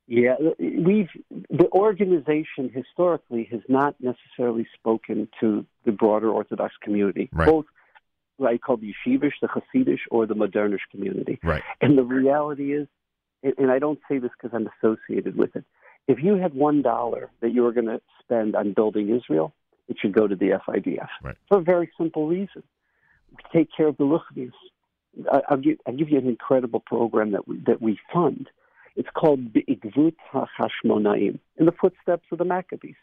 Yeah, 0.09 0.35
we've 0.59 1.11
the 1.51 1.69
organization 1.73 2.69
historically 2.75 3.45
has 3.53 3.61
not 3.69 3.95
necessarily 4.01 4.67
spoken 4.75 5.29
to 5.39 5.65
the 5.85 5.93
broader 5.93 6.31
Orthodox 6.31 6.75
community, 6.83 7.29
Right. 7.33 7.47
both 7.47 7.67
what 8.37 8.53
I 8.53 8.59
call 8.59 8.77
the 8.77 8.93
Yeshivish, 9.07 9.33
the 9.41 9.49
Hasidish, 9.49 10.01
or 10.11 10.27
the 10.27 10.35
Modernish 10.35 10.81
community. 10.91 11.39
Right. 11.43 11.63
And 11.81 11.97
the 11.97 12.03
reality 12.03 12.73
is, 12.75 12.87
and 13.43 13.71
I 13.71 13.79
don't 13.79 13.99
say 14.09 14.19
this 14.19 14.31
because 14.41 14.55
I'm 14.57 14.69
associated 14.83 15.37
with 15.37 15.55
it. 15.57 15.65
If 16.09 16.19
you 16.23 16.35
had 16.37 16.55
one 16.55 16.83
dollar 16.83 17.31
that 17.41 17.53
you 17.53 17.63
were 17.63 17.73
going 17.73 17.87
to 17.87 18.01
spend 18.23 18.55
on 18.57 18.73
building 18.73 19.15
Israel, 19.15 19.55
it 19.89 19.97
should 20.01 20.13
go 20.13 20.27
to 20.27 20.35
the 20.37 20.51
FIDF 20.67 21.09
Right. 21.23 21.37
for 21.49 21.59
a 21.59 21.63
very 21.63 21.91
simple 21.99 22.27
reason: 22.27 22.63
we 23.31 23.37
take 23.53 23.69
care 23.77 23.89
of 23.89 23.97
the 23.97 24.05
Luchnis. 24.05 24.53
I- 25.33 25.43
I'll 25.49 25.57
give, 25.57 25.79
I'll 25.87 25.97
give 25.97 26.11
you 26.11 26.19
an 26.19 26.29
incredible 26.29 26.81
program 26.81 27.33
that 27.33 27.47
we, 27.49 27.59
that 27.67 27.81
we 27.81 27.99
fund. 28.13 28.49
It's 28.97 29.09
called 29.15 29.53
Be'igvut 29.53 30.15
HaChashmonaim, 30.33 31.39
in 31.59 31.67
the 31.67 31.73
footsteps 31.73 32.27
of 32.33 32.39
the 32.39 32.45
Maccabees. 32.45 32.95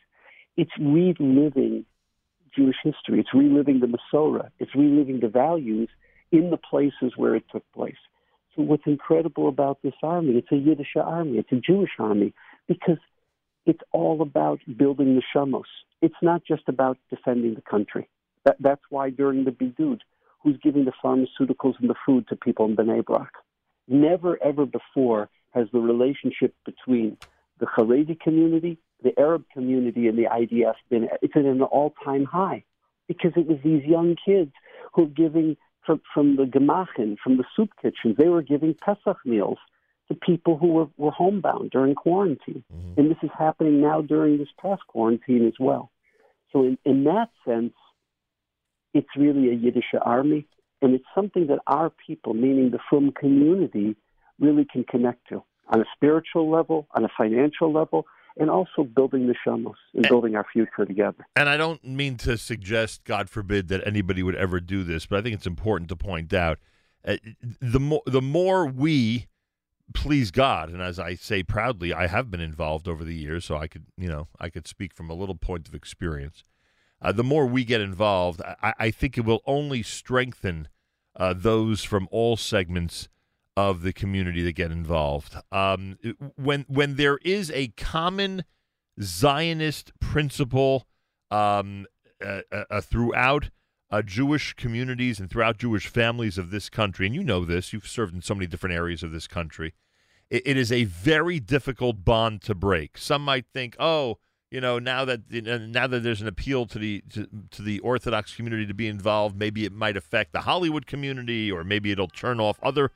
It's 0.58 0.72
reliving 0.80 1.86
Jewish 2.56 2.78
history. 2.84 3.20
It's 3.20 3.34
reliving 3.34 3.80
the 3.80 3.88
Masorah. 3.88 4.50
It's 4.60 4.76
reliving 4.76 5.20
the 5.20 5.28
values 5.28 5.90
in 6.32 6.50
the 6.50 6.58
places 6.58 7.14
where 7.16 7.36
it 7.36 7.44
took 7.52 7.64
place. 7.74 7.98
So 8.56 8.62
what's 8.62 8.86
incredible 8.86 9.48
about 9.48 9.82
this 9.82 9.94
army, 10.04 10.34
it's 10.38 10.52
a 10.52 10.58
Yiddish 10.58 10.96
army, 10.96 11.40
it's 11.40 11.52
a 11.52 11.56
Jewish 11.60 11.92
army, 11.98 12.34
because 12.68 13.00
it's 13.66 13.82
all 13.92 14.22
about 14.22 14.60
building 14.78 15.16
the 15.16 15.24
shamos. 15.34 15.64
It's 16.02 16.22
not 16.22 16.44
just 16.46 16.64
about 16.68 16.98
defending 17.10 17.56
the 17.56 17.62
country. 17.62 18.10
That, 18.46 18.58
that's 18.60 18.82
why 18.90 19.10
during 19.10 19.46
the 19.46 19.52
Bidud, 19.52 20.00
who's 20.42 20.58
giving 20.62 20.86
the 20.86 20.94
pharmaceuticals 21.04 21.80
and 21.80 21.90
the 21.90 21.96
food 22.06 22.28
to 22.28 22.36
people 22.36 22.66
in 22.66 22.76
Bnei 22.76 23.04
Brak? 23.06 23.32
Never, 23.88 24.38
ever 24.44 24.66
before 24.66 25.30
has 25.52 25.68
the 25.72 25.80
relationship 25.80 26.54
between 26.66 27.18
the 27.60 27.66
Haredi 27.66 28.20
community, 28.20 28.78
the 29.04 29.18
Arab 29.20 29.46
community, 29.54 30.08
and 30.08 30.18
the 30.18 30.24
IDF 30.24 30.76
been 30.90 31.10
it's 31.22 31.36
at 31.36 31.46
an 31.46 31.62
all-time 31.62 32.26
high 32.26 32.64
because 33.08 33.32
it 33.36 33.48
was 33.48 33.58
these 33.64 33.84
young 33.84 34.16
kids 34.26 34.52
who 34.94 35.04
were 35.04 35.10
giving 35.10 35.58
from, 35.86 36.02
from 36.14 36.36
the 36.36 36.44
gemachin, 36.44 37.18
from 37.24 37.38
the 37.38 37.44
soup 37.56 37.70
kitchens, 37.82 38.16
they 38.18 38.30
were 38.30 38.42
giving 38.42 38.74
Pesach 38.74 39.18
meals 39.26 39.58
to 40.08 40.16
people 40.16 40.58
who 40.58 40.68
were, 40.68 40.88
were 40.98 41.12
homebound 41.12 41.72
during 41.72 41.96
quarantine. 41.96 42.64
Mhm. 42.74 42.98
And 42.98 43.12
this 43.12 43.18
is 43.22 43.30
happening 43.38 43.82
now 43.82 44.02
during 44.02 44.38
this 44.38 44.50
past 44.62 44.82
quarantine 44.88 45.46
as 45.46 45.54
well. 45.60 45.92
So 46.52 46.64
in, 46.64 46.78
in 46.86 47.04
that 47.06 47.30
sense, 47.46 47.74
it's 48.94 49.10
really 49.18 49.50
a 49.50 49.54
Yiddish 49.54 49.94
army, 50.02 50.46
and 50.82 50.94
it's 50.94 51.06
something 51.16 51.48
that 51.48 51.60
our 51.68 51.90
people, 51.90 52.34
meaning 52.34 52.70
the 52.70 52.80
Frum 52.90 53.12
community, 53.12 53.96
really 54.40 54.66
can 54.66 54.84
connect 54.84 55.28
to 55.30 55.44
on 55.70 55.82
a 55.82 55.86
spiritual 55.96 56.50
level, 56.50 56.88
on 56.92 57.06
a 57.06 57.10
financial 57.18 57.72
level, 57.72 58.06
and 58.38 58.50
also 58.50 58.84
building 58.84 59.28
the 59.28 59.36
shamos 59.46 59.76
and 59.94 60.06
And- 60.06 60.10
building 60.10 60.36
our 60.36 60.46
future 60.52 60.86
together. 60.86 61.26
And 61.36 61.50
I 61.50 61.58
don't 61.58 61.84
mean 61.84 62.18
to 62.18 62.38
suggest, 62.38 63.04
God 63.04 63.30
forbid, 63.30 63.68
that 63.70 63.86
anybody 63.86 64.24
would 64.24 64.36
ever 64.36 64.60
do 64.60 64.84
this, 64.84 65.06
but 65.06 65.20
I 65.20 65.22
think 65.22 65.36
it's 65.36 65.48
important 65.48 65.90
to 65.90 65.96
point 65.96 66.34
out 66.34 66.60
uh, 67.06 67.18
the 67.60 67.80
more 67.80 68.02
the 68.06 68.22
more 68.22 68.66
we 68.66 69.28
please 69.94 70.32
God, 70.32 70.70
and 70.70 70.82
as 70.82 70.98
I 70.98 71.16
say 71.16 71.44
proudly, 71.44 71.94
I 71.94 72.08
have 72.08 72.32
been 72.32 72.40
involved 72.40 72.88
over 72.88 73.04
the 73.04 73.14
years, 73.14 73.44
so 73.46 73.58
I 73.58 73.68
could 73.68 73.86
you 73.98 74.08
know 74.08 74.28
I 74.40 74.50
could 74.50 74.68
speak 74.68 74.94
from 74.94 75.10
a 75.10 75.14
little 75.14 75.36
point 75.36 75.68
of 75.68 75.76
experience. 75.76 76.44
Uh, 77.02 77.12
the 77.12 77.24
more 77.24 77.46
we 77.46 77.66
get 77.66 77.82
involved, 77.82 78.42
I, 78.62 78.74
I 78.80 78.92
think 78.92 79.18
it 79.18 79.26
will 79.26 79.42
only 79.46 79.84
strengthen 79.84 80.70
uh, 81.18 81.34
those 81.34 81.84
from 81.84 82.08
all 82.12 82.38
segments 82.38 83.10
of 83.56 83.82
the 83.82 83.94
community 83.94 84.44
that 84.44 84.54
get 84.54 84.72
involved. 84.72 85.36
Um, 85.52 85.98
when 86.36 86.66
when 86.68 86.96
there 86.96 87.18
is 87.24 87.52
a 87.52 87.70
common 87.70 88.44
Zionist 89.02 89.92
principle 90.00 90.88
um, 91.32 91.86
uh, 92.24 92.42
uh, 92.52 92.82
throughout 92.82 93.50
uh, 93.92 94.02
Jewish 94.02 94.54
communities 94.54 95.20
and 95.20 95.30
throughout 95.30 95.58
Jewish 95.58 95.88
families 95.88 96.38
of 96.38 96.52
this 96.52 96.70
country, 96.70 97.06
and 97.06 97.16
you 97.16 97.24
know 97.24 97.46
this, 97.46 97.74
you've 97.74 97.88
served 97.88 98.14
in 98.14 98.22
so 98.22 98.34
many 98.34 98.48
different 98.48 98.76
areas 98.76 99.04
of 99.04 99.12
this 99.12 99.28
country. 99.28 99.74
It, 100.30 100.44
it 100.46 100.58
is 100.58 100.72
a 100.72 100.86
very 100.86 101.40
difficult 101.40 102.04
bond 102.04 102.42
to 102.44 102.56
break. 102.56 102.98
Some 102.98 103.24
might 103.24 103.46
think, 103.54 103.76
oh, 103.80 104.18
you 104.50 104.62
know, 104.62 104.78
now 104.80 105.04
that 105.06 105.32
now 105.32 105.88
that 105.88 106.02
there's 106.02 106.22
an 106.22 106.28
appeal 106.28 106.66
to 106.68 106.80
the 106.80 107.04
to, 107.10 107.28
to 107.52 107.62
the 107.62 107.80
Orthodox 107.80 108.36
community 108.36 108.66
to 108.68 108.74
be 108.74 108.88
involved, 108.88 109.36
maybe 109.36 109.66
it 109.66 109.74
might 109.74 109.98
affect 109.98 110.32
the 110.32 110.42
Hollywood 110.42 110.86
community, 110.86 111.52
or 111.52 111.64
maybe 111.64 111.92
it'll 111.92 112.08
turn 112.08 112.40
off 112.40 112.60
other 112.62 112.92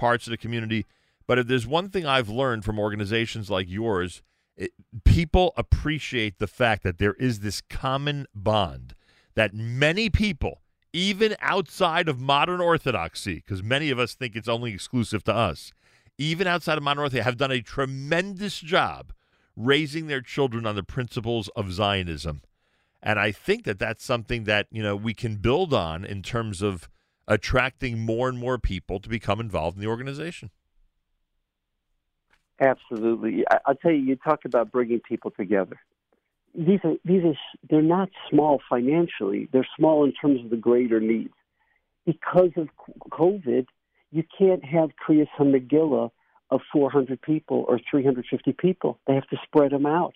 parts 0.00 0.26
of 0.26 0.30
the 0.30 0.36
community. 0.38 0.86
But 1.26 1.38
if 1.38 1.46
there's 1.46 1.66
one 1.66 1.90
thing 1.90 2.06
I've 2.06 2.30
learned 2.30 2.64
from 2.64 2.78
organizations 2.78 3.50
like 3.50 3.68
yours, 3.68 4.22
it, 4.56 4.72
people 5.04 5.52
appreciate 5.56 6.38
the 6.38 6.46
fact 6.46 6.82
that 6.82 6.98
there 6.98 7.14
is 7.14 7.40
this 7.40 7.60
common 7.60 8.26
bond 8.34 8.94
that 9.34 9.54
many 9.54 10.08
people, 10.08 10.62
even 10.92 11.36
outside 11.40 12.08
of 12.08 12.18
modern 12.18 12.60
orthodoxy, 12.60 13.36
because 13.36 13.62
many 13.62 13.90
of 13.90 13.98
us 13.98 14.14
think 14.14 14.34
it's 14.34 14.48
only 14.48 14.72
exclusive 14.72 15.22
to 15.24 15.34
us, 15.34 15.72
even 16.18 16.46
outside 16.46 16.78
of 16.78 16.82
modern 16.82 17.02
orthodoxy, 17.02 17.24
have 17.24 17.36
done 17.36 17.52
a 17.52 17.60
tremendous 17.60 18.58
job 18.58 19.12
raising 19.54 20.06
their 20.06 20.22
children 20.22 20.66
on 20.66 20.76
the 20.76 20.82
principles 20.82 21.48
of 21.54 21.72
Zionism. 21.72 22.40
And 23.02 23.18
I 23.18 23.32
think 23.32 23.64
that 23.64 23.78
that's 23.78 24.04
something 24.04 24.44
that, 24.44 24.66
you 24.70 24.82
know, 24.82 24.96
we 24.96 25.14
can 25.14 25.36
build 25.36 25.72
on 25.72 26.04
in 26.04 26.22
terms 26.22 26.62
of 26.62 26.88
attracting 27.30 28.00
more 28.00 28.28
and 28.28 28.36
more 28.36 28.58
people 28.58 28.98
to 28.98 29.08
become 29.08 29.40
involved 29.40 29.76
in 29.76 29.80
the 29.82 29.88
organization. 29.88 30.50
Absolutely. 32.60 33.44
I, 33.50 33.58
I'll 33.64 33.76
tell 33.76 33.92
you, 33.92 33.98
you 33.98 34.16
talk 34.16 34.44
about 34.44 34.70
bringing 34.70 35.00
people 35.00 35.30
together. 35.30 35.80
These 36.54 36.80
are 36.82 36.94
these 37.04 37.22
are 37.24 37.34
they're 37.70 37.80
not 37.80 38.10
small 38.28 38.60
financially. 38.68 39.48
They're 39.52 39.66
small 39.78 40.04
in 40.04 40.12
terms 40.12 40.44
of 40.44 40.50
the 40.50 40.56
greater 40.56 40.98
needs. 41.00 41.32
Because 42.04 42.50
of 42.56 42.68
COVID, 43.12 43.66
you 44.10 44.24
can't 44.36 44.64
have 44.64 44.90
Kriyas 45.06 45.28
HaMegillah 45.38 46.10
of 46.50 46.60
400 46.72 47.22
people 47.22 47.64
or 47.68 47.78
350 47.88 48.52
people. 48.54 48.98
They 49.06 49.14
have 49.14 49.28
to 49.28 49.36
spread 49.44 49.70
them 49.70 49.86
out. 49.86 50.14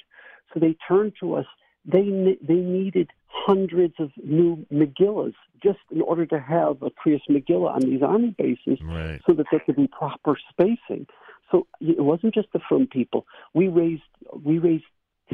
So 0.52 0.58
they 0.58 0.76
turned 0.88 1.12
to 1.20 1.36
us. 1.36 1.46
They 1.84 2.36
they 2.42 2.54
needed 2.54 3.10
hundreds 3.46 3.94
of 3.98 4.10
new 4.22 4.64
Megillas 4.72 5.34
just 5.62 5.78
in 5.90 6.00
order 6.02 6.24
to 6.26 6.38
have 6.38 6.82
a 6.82 6.90
Kriyas 6.90 7.20
Megillah 7.28 7.74
on 7.74 7.80
these 7.80 8.02
army 8.02 8.34
bases 8.36 8.78
Right. 8.82 9.20
so 9.26 9.32
that 9.34 9.46
there 9.50 9.60
could 9.60 9.76
be 9.76 9.88
proper 9.88 10.36
spacing. 10.50 11.06
So 11.50 11.66
it 11.80 12.00
wasn't 12.00 12.34
just 12.34 12.48
the 12.52 12.60
frum 12.68 12.86
people. 12.90 13.26
We 13.54 13.68
raised 13.68 14.02
we 14.44 14.58
raised 14.58 14.84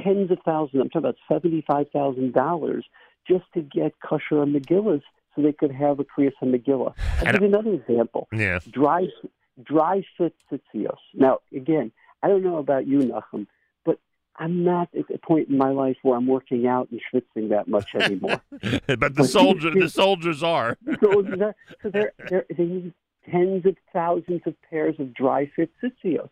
tens 0.02 0.30
of 0.30 0.38
thousands. 0.44 0.80
I'm 0.82 0.88
talking 0.90 1.00
about 1.08 1.16
seventy 1.30 1.62
five 1.70 1.86
thousand 1.92 2.32
dollars 2.32 2.84
just 3.28 3.44
to 3.54 3.60
get 3.62 3.92
kosher 4.04 4.44
Megillas 4.46 5.02
so 5.34 5.42
they 5.42 5.52
could 5.52 5.72
have 5.72 6.00
a 6.00 6.04
Kriyas 6.04 6.32
Megillah. 6.42 6.94
I'll 7.24 7.32
give 7.32 7.42
you 7.42 7.48
another 7.48 7.74
example. 7.74 8.28
Yeah. 8.32 8.58
Dry 8.70 9.06
dry 9.62 10.02
fit 10.16 10.34
tzitzios. 10.50 10.96
Now 11.14 11.38
again, 11.54 11.92
I 12.22 12.28
don't 12.28 12.42
know 12.42 12.58
about 12.58 12.86
you, 12.86 12.98
Nachum, 13.00 13.46
I'm 14.36 14.64
not 14.64 14.88
at 14.96 15.14
a 15.14 15.18
point 15.18 15.48
in 15.48 15.58
my 15.58 15.70
life 15.70 15.96
where 16.02 16.16
I'm 16.16 16.26
working 16.26 16.66
out 16.66 16.88
and 16.90 17.00
schwitzing 17.12 17.50
that 17.50 17.68
much 17.68 17.94
anymore. 17.94 18.40
but 18.86 19.14
the 19.14 19.24
soldier, 19.24 19.70
the 19.70 19.88
soldiers 19.88 20.42
are. 20.42 20.78
soldiers 21.02 21.40
are. 21.40 21.54
So 21.82 21.90
they're, 21.90 22.12
they're, 22.28 22.46
they 22.56 22.64
use 22.64 22.92
tens 23.30 23.66
of 23.66 23.76
thousands 23.92 24.42
of 24.46 24.54
pairs 24.70 24.94
of 24.98 25.12
dry 25.14 25.50
fit 25.54 25.70
tzitzit. 25.82 26.28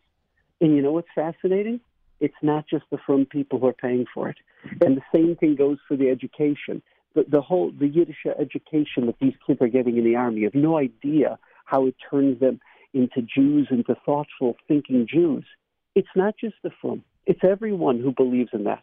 And 0.60 0.74
you 0.74 0.82
know 0.82 0.92
what's 0.92 1.08
fascinating? 1.14 1.80
It's 2.20 2.34
not 2.42 2.66
just 2.68 2.84
the 2.90 2.98
frum 3.04 3.26
people 3.26 3.58
who 3.58 3.66
are 3.66 3.72
paying 3.72 4.06
for 4.12 4.28
it. 4.28 4.36
And 4.80 4.96
the 4.96 5.02
same 5.14 5.36
thing 5.36 5.54
goes 5.54 5.78
for 5.86 5.96
the 5.96 6.08
education. 6.08 6.82
The, 7.14 7.24
the 7.28 7.40
whole 7.40 7.70
the 7.70 7.86
Yiddish 7.86 8.26
education 8.38 9.06
that 9.06 9.18
these 9.20 9.34
kids 9.46 9.60
are 9.62 9.68
getting 9.68 9.96
in 9.96 10.04
the 10.04 10.16
army, 10.16 10.40
you 10.40 10.46
have 10.46 10.54
no 10.54 10.78
idea 10.78 11.38
how 11.64 11.86
it 11.86 11.94
turns 12.10 12.40
them 12.40 12.60
into 12.92 13.22
Jews, 13.22 13.68
into 13.70 13.94
thoughtful, 14.04 14.56
thinking 14.66 15.06
Jews. 15.06 15.44
It's 15.94 16.08
not 16.16 16.34
just 16.38 16.56
the 16.62 16.70
frum; 16.80 17.04
it's 17.28 17.44
everyone 17.44 18.00
who 18.00 18.12
believes 18.12 18.50
in 18.52 18.64
that. 18.64 18.82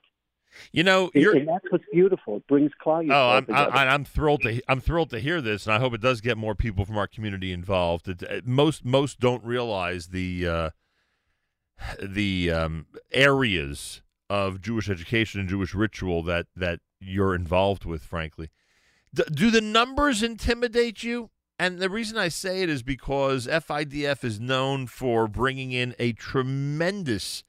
You 0.71 0.83
know, 0.83 1.11
and, 1.13 1.47
that's 1.47 1.65
what's 1.69 1.83
beautiful. 1.91 2.37
It 2.37 2.47
brings 2.47 2.71
Klal 2.81 3.11
Oh, 3.11 3.29
I'm, 3.37 3.45
I, 3.53 3.87
I'm 3.87 4.05
thrilled 4.05 4.43
to 4.43 4.61
I'm 4.69 4.79
thrilled 4.79 5.09
to 5.09 5.19
hear 5.19 5.41
this, 5.41 5.65
and 5.65 5.75
I 5.75 5.79
hope 5.79 5.93
it 5.93 5.99
does 5.99 6.21
get 6.21 6.37
more 6.37 6.55
people 6.55 6.85
from 6.85 6.97
our 6.97 7.07
community 7.07 7.51
involved. 7.51 8.07
It, 8.07 8.21
it, 8.21 8.47
most 8.47 8.85
most 8.85 9.19
don't 9.19 9.43
realize 9.43 10.07
the 10.07 10.47
uh, 10.47 10.69
the 12.01 12.51
um, 12.51 12.85
areas 13.11 14.01
of 14.29 14.61
Jewish 14.61 14.89
education 14.89 15.41
and 15.41 15.49
Jewish 15.49 15.73
ritual 15.75 16.23
that 16.23 16.47
that 16.55 16.79
you're 17.01 17.35
involved 17.35 17.83
with. 17.83 18.03
Frankly, 18.03 18.49
D- 19.13 19.23
do 19.29 19.51
the 19.51 19.61
numbers 19.61 20.23
intimidate 20.23 21.03
you? 21.03 21.31
And 21.57 21.79
the 21.79 21.89
reason 21.89 22.17
I 22.17 22.27
say 22.27 22.63
it 22.63 22.69
is 22.69 22.83
because 22.83 23.47
FIDF 23.47 24.23
is 24.23 24.39
known 24.41 24.87
for 24.87 25.27
bringing 25.27 25.71
in 25.71 25.95
a 25.99 26.11
tremendous 26.11 27.43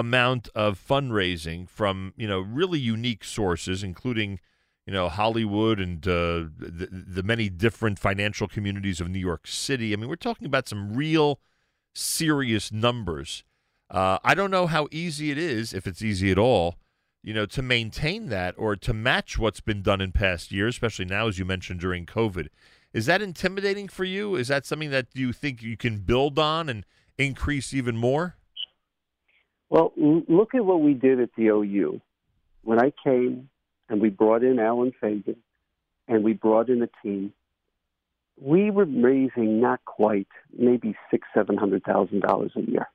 amount 0.00 0.48
of 0.54 0.78
fundraising 0.78 1.68
from 1.68 2.12
you 2.16 2.26
know 2.26 2.40
really 2.40 2.78
unique 2.78 3.24
sources, 3.24 3.82
including 3.82 4.40
you 4.86 4.92
know 4.92 5.08
Hollywood 5.08 5.80
and 5.80 6.06
uh, 6.06 6.50
the, 6.58 6.88
the 6.90 7.22
many 7.22 7.48
different 7.48 7.98
financial 7.98 8.48
communities 8.48 9.00
of 9.00 9.08
New 9.08 9.18
York 9.18 9.46
City. 9.46 9.92
I 9.92 9.96
mean, 9.96 10.08
we're 10.08 10.16
talking 10.16 10.46
about 10.46 10.68
some 10.68 10.94
real 10.94 11.40
serious 11.94 12.70
numbers. 12.70 13.44
Uh, 13.90 14.18
I 14.24 14.34
don't 14.34 14.50
know 14.50 14.66
how 14.66 14.88
easy 14.90 15.30
it 15.30 15.38
is, 15.38 15.72
if 15.72 15.86
it's 15.86 16.02
easy 16.02 16.30
at 16.30 16.38
all, 16.38 16.76
you 17.22 17.32
know, 17.32 17.46
to 17.46 17.62
maintain 17.62 18.28
that 18.28 18.54
or 18.58 18.76
to 18.76 18.92
match 18.92 19.38
what's 19.38 19.60
been 19.60 19.82
done 19.82 20.00
in 20.00 20.12
past 20.12 20.50
years, 20.50 20.74
especially 20.74 21.04
now, 21.04 21.28
as 21.28 21.38
you 21.38 21.44
mentioned 21.44 21.80
during 21.80 22.04
COVID. 22.04 22.48
Is 22.92 23.06
that 23.06 23.22
intimidating 23.22 23.88
for 23.88 24.04
you? 24.04 24.36
Is 24.36 24.48
that 24.48 24.66
something 24.66 24.90
that 24.90 25.06
you 25.14 25.32
think 25.32 25.62
you 25.62 25.76
can 25.76 25.98
build 25.98 26.38
on 26.38 26.68
and 26.68 26.84
increase 27.18 27.74
even 27.74 27.96
more? 27.96 28.36
Well, 29.68 29.92
look 29.96 30.54
at 30.54 30.64
what 30.64 30.80
we 30.80 30.94
did 30.94 31.20
at 31.20 31.30
the 31.36 31.48
OU. 31.48 32.00
When 32.62 32.78
I 32.80 32.92
came 33.02 33.48
and 33.88 34.00
we 34.00 34.10
brought 34.10 34.42
in 34.42 34.58
Allen 34.58 34.92
Fagin 35.00 35.36
and 36.08 36.22
we 36.22 36.34
brought 36.34 36.68
in 36.68 36.82
a 36.82 36.88
team, 37.02 37.32
we 38.40 38.70
were 38.70 38.84
raising 38.84 39.60
not 39.60 39.84
quite, 39.84 40.28
maybe 40.56 40.94
six, 41.10 41.26
seven 41.34 41.56
hundred 41.56 41.84
thousand 41.84 42.20
dollars 42.20 42.52
a 42.56 42.60
year. 42.60 42.88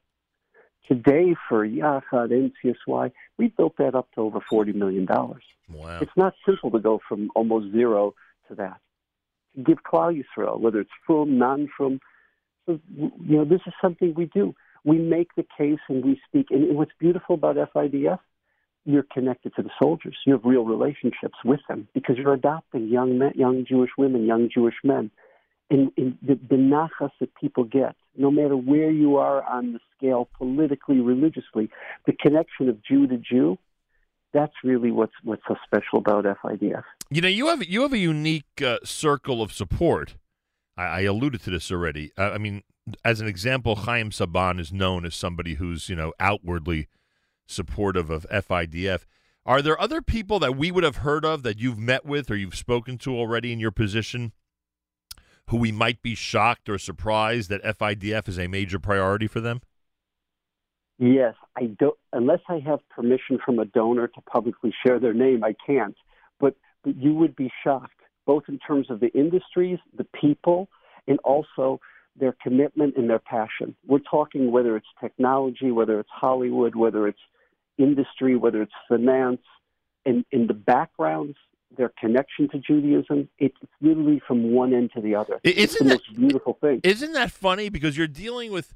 Today, 0.87 1.35
for 1.47 1.67
Yachad 1.67 2.31
and 2.31 2.51
NCSY, 2.63 3.11
we 3.37 3.47
built 3.47 3.77
that 3.77 3.95
up 3.95 4.11
to 4.13 4.21
over 4.21 4.39
forty 4.47 4.71
million 4.71 5.05
dollars. 5.05 5.43
Wow! 5.69 5.99
It's 6.01 6.11
not 6.15 6.35
simple 6.45 6.69
to 6.71 6.79
go 6.79 7.01
from 7.07 7.31
almost 7.35 7.71
zero 7.71 8.13
to 8.49 8.55
that. 8.55 8.79
To 9.55 9.63
give 9.63 9.79
Klal 9.83 10.21
Yisrael, 10.21 10.59
whether 10.59 10.79
it's 10.79 10.91
frum, 11.07 11.37
non-frum, 11.37 11.99
so 12.65 12.79
you 12.95 13.11
know, 13.37 13.45
this 13.45 13.61
is 13.65 13.73
something 13.81 14.13
we 14.13 14.25
do 14.25 14.53
we 14.83 14.97
make 14.97 15.29
the 15.35 15.45
case 15.57 15.79
and 15.89 16.03
we 16.03 16.19
speak. 16.27 16.47
And 16.49 16.75
what's 16.75 16.91
beautiful 16.99 17.35
about 17.35 17.55
FIDF, 17.55 18.19
you're 18.85 19.05
connected 19.13 19.53
to 19.55 19.63
the 19.63 19.69
soldiers. 19.81 20.17
You 20.25 20.33
have 20.33 20.43
real 20.43 20.65
relationships 20.65 21.37
with 21.45 21.59
them 21.67 21.87
because 21.93 22.17
you're 22.17 22.33
adopting 22.33 22.87
young 22.87 23.17
men, 23.19 23.33
young 23.35 23.65
Jewish 23.67 23.91
women, 23.97 24.25
young 24.25 24.49
Jewish 24.53 24.75
men. 24.83 25.11
And, 25.69 25.91
and 25.97 26.17
the, 26.21 26.37
the 26.49 26.55
nachas 26.55 27.11
that 27.19 27.33
people 27.35 27.63
get, 27.63 27.95
no 28.17 28.29
matter 28.29 28.57
where 28.57 28.91
you 28.91 29.17
are 29.17 29.43
on 29.43 29.73
the 29.73 29.79
scale, 29.95 30.27
politically, 30.37 30.99
religiously, 30.99 31.69
the 32.05 32.13
connection 32.13 32.67
of 32.67 32.83
Jew 32.83 33.07
to 33.07 33.17
Jew, 33.17 33.57
that's 34.33 34.53
really 34.63 34.91
what's 34.91 35.13
what's 35.23 35.43
so 35.47 35.55
special 35.65 35.99
about 35.99 36.25
FIDF. 36.25 36.83
You 37.09 37.21
know, 37.21 37.27
you 37.27 37.47
have 37.47 37.63
you 37.63 37.81
have 37.81 37.93
a 37.93 37.97
unique 37.97 38.61
uh, 38.65 38.79
circle 38.83 39.41
of 39.41 39.51
support. 39.51 40.15
I, 40.77 40.83
I 40.83 41.01
alluded 41.01 41.41
to 41.41 41.49
this 41.49 41.71
already. 41.71 42.11
Uh, 42.17 42.31
I 42.31 42.37
mean, 42.37 42.63
as 43.03 43.21
an 43.21 43.27
example, 43.27 43.75
Chaim 43.75 44.09
Saban 44.09 44.59
is 44.59 44.71
known 44.71 45.05
as 45.05 45.15
somebody 45.15 45.55
who's 45.55 45.89
you 45.89 45.95
know 45.95 46.13
outwardly 46.19 46.87
supportive 47.45 48.09
of 48.09 48.25
FIDF. 48.29 49.05
Are 49.45 49.61
there 49.61 49.79
other 49.79 50.01
people 50.01 50.39
that 50.39 50.55
we 50.55 50.71
would 50.71 50.83
have 50.83 50.97
heard 50.97 51.25
of 51.25 51.43
that 51.43 51.59
you've 51.59 51.79
met 51.79 52.05
with 52.05 52.29
or 52.29 52.35
you've 52.35 52.55
spoken 52.55 52.97
to 52.99 53.15
already 53.15 53.51
in 53.51 53.59
your 53.59 53.71
position 53.71 54.33
who 55.47 55.57
we 55.57 55.71
might 55.71 56.01
be 56.01 56.15
shocked 56.15 56.69
or 56.69 56.77
surprised 56.77 57.49
that 57.49 57.63
FIDF 57.63 58.27
is 58.27 58.37
a 58.37 58.47
major 58.47 58.79
priority 58.79 59.27
for 59.27 59.41
them? 59.41 59.61
Yes, 60.99 61.33
I 61.57 61.65
don't 61.79 61.97
unless 62.13 62.41
I 62.47 62.59
have 62.59 62.87
permission 62.89 63.39
from 63.43 63.57
a 63.57 63.65
donor 63.65 64.07
to 64.07 64.21
publicly 64.21 64.73
share 64.85 64.99
their 64.99 65.13
name, 65.13 65.43
I 65.43 65.55
can't. 65.65 65.95
But, 66.39 66.55
but 66.83 66.95
you 66.95 67.15
would 67.15 67.35
be 67.35 67.51
shocked, 67.63 67.99
both 68.27 68.43
in 68.47 68.59
terms 68.59 68.91
of 68.91 68.99
the 68.99 69.11
industries, 69.17 69.79
the 69.97 70.05
people, 70.19 70.69
and 71.07 71.17
also 71.23 71.79
their 72.17 72.35
commitment 72.43 72.95
and 72.97 73.09
their 73.09 73.19
passion. 73.19 73.75
We're 73.85 73.99
talking 73.99 74.51
whether 74.51 74.75
it's 74.75 74.87
technology, 74.99 75.71
whether 75.71 75.99
it's 75.99 76.09
Hollywood, 76.11 76.75
whether 76.75 77.07
it's 77.07 77.19
industry, 77.77 78.35
whether 78.35 78.61
it's 78.61 78.73
finance, 78.87 79.41
and 80.05 80.25
in 80.31 80.47
the 80.47 80.53
backgrounds, 80.53 81.37
their 81.77 81.91
connection 81.99 82.49
to 82.49 82.59
Judaism, 82.59 83.29
it's 83.39 83.55
literally 83.79 84.21
from 84.27 84.51
one 84.51 84.73
end 84.73 84.91
to 84.95 85.01
the 85.01 85.15
other. 85.15 85.39
Isn't 85.43 85.59
it's 85.63 85.77
the 85.77 85.85
that, 85.85 85.89
most 85.91 86.15
beautiful 86.15 86.57
thing. 86.59 86.81
Isn't 86.83 87.13
that 87.13 87.31
funny? 87.31 87.69
Because 87.69 87.97
you're 87.97 88.07
dealing 88.07 88.51
with 88.51 88.73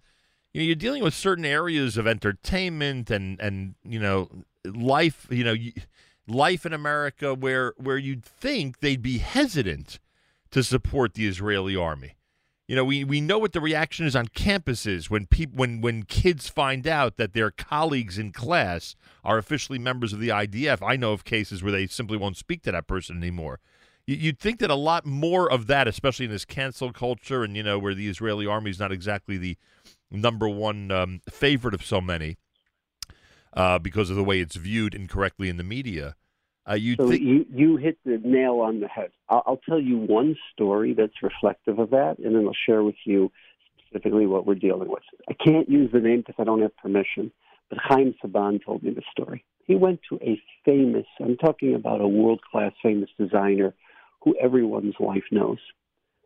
you 0.54 0.62
know, 0.62 0.66
you're 0.68 0.76
dealing 0.76 1.04
with 1.04 1.14
certain 1.14 1.44
areas 1.44 1.98
of 1.98 2.08
entertainment 2.08 3.12
and 3.12 3.40
and 3.42 3.76
you 3.84 4.00
know 4.00 4.30
life 4.64 5.28
you 5.30 5.44
know 5.44 5.56
life 6.28 6.66
in 6.66 6.72
America 6.72 7.34
where 7.34 7.74
where 7.78 7.98
you'd 7.98 8.24
think 8.24 8.80
they'd 8.80 9.02
be 9.02 9.18
hesitant 9.18 10.00
to 10.52 10.64
support 10.64 11.14
the 11.14 11.28
Israeli 11.28 11.76
army. 11.76 12.16
You 12.68 12.76
know, 12.76 12.84
we, 12.84 13.04
we 13.04 13.22
know 13.22 13.38
what 13.38 13.54
the 13.54 13.62
reaction 13.62 14.08
is 14.08 14.16
on 14.16 14.28
campuses 14.28 15.08
when 15.10 15.28
people 15.28 15.58
when 15.58 15.82
when 15.82 16.04
kids 16.04 16.50
find 16.50 16.88
out 16.88 17.18
that 17.18 17.34
their 17.34 17.52
colleagues 17.52 18.18
in 18.18 18.32
class 18.32 18.96
are 19.24 19.38
officially 19.38 19.78
members 19.78 20.14
of 20.14 20.20
the 20.20 20.30
IDF. 20.30 20.82
I 20.82 20.96
know 20.96 21.14
of 21.14 21.24
cases 21.24 21.62
where 21.62 21.72
they 21.72 21.86
simply 21.86 22.18
won't 22.18 22.38
speak 22.38 22.64
to 22.64 22.72
that 22.72 22.88
person 22.88 23.18
anymore. 23.18 23.60
You, 24.08 24.30
would 24.30 24.40
think 24.40 24.60
that 24.60 24.70
a 24.70 24.76
lot 24.76 25.06
more 25.06 25.52
of 25.52 25.68
that, 25.68 25.88
especially 25.88 26.26
in 26.26 26.32
this 26.32 26.46
cancel 26.46 26.92
culture, 26.92 27.44
and 27.44 27.56
you 27.56 27.64
know 27.64 27.78
where 27.78 27.94
the 27.94 28.08
Israeli 28.08 28.48
army 28.48 28.72
is 28.72 28.80
not 28.80 28.92
exactly 28.92 29.38
the 29.38 29.58
number 30.10 30.48
one 30.48 30.92
um, 30.92 31.22
favorite 31.30 31.74
of 31.74 31.86
so 31.86 32.02
many, 32.02 32.38
uh, 33.54 33.80
because 33.80 34.10
of 34.10 34.16
the 34.16 34.24
way 34.24 34.40
it's 34.40 34.56
viewed 34.56 34.96
incorrectly 34.96 35.50
in 35.50 35.58
the 35.58 35.64
media. 35.64 36.16
Uh, 36.68 36.74
you, 36.74 36.96
so 36.96 37.10
th- 37.10 37.22
you 37.22 37.46
you 37.54 37.78
hit 37.78 37.98
the 38.06 38.20
nail 38.24 38.60
on 38.62 38.80
the 38.80 38.88
head. 38.88 39.12
I'll, 39.30 39.44
I'll 39.46 39.62
tell 39.70 39.80
you 39.80 39.98
one 39.98 40.36
story 40.54 40.94
that's 40.94 41.22
reflective 41.22 41.78
of 41.80 41.92
that, 41.92 42.18
and 42.18 42.36
then 42.36 42.46
I'll 42.46 42.58
share 42.66 42.84
with 42.84 42.96
you 43.06 43.32
specifically 43.88 44.26
what 44.26 44.48
we're 44.48 44.56
dealing 44.56 44.90
with. 44.90 45.04
I 45.30 45.34
can't 45.34 45.70
use 45.70 45.92
the 45.92 46.00
name 46.00 46.24
because 46.26 46.36
I 46.40 46.44
don't 46.44 46.62
have 46.62 46.76
permission, 46.78 47.32
but 47.70 47.78
Chaim 47.82 48.16
Saban 48.24 48.64
told 48.66 48.84
me 48.84 48.92
the 48.92 49.04
story. 49.12 49.46
He 49.66 49.76
went 49.76 50.00
to 50.10 50.20
a 50.22 50.42
famous, 50.64 51.06
I'm 51.20 51.38
talking 51.38 51.76
about 51.76 52.02
a 52.02 52.08
world 52.08 52.42
class 52.52 52.72
famous 52.84 53.10
designer 53.20 53.74
who 54.22 54.36
everyone's 54.40 54.96
wife 55.00 55.24
knows, 55.32 55.60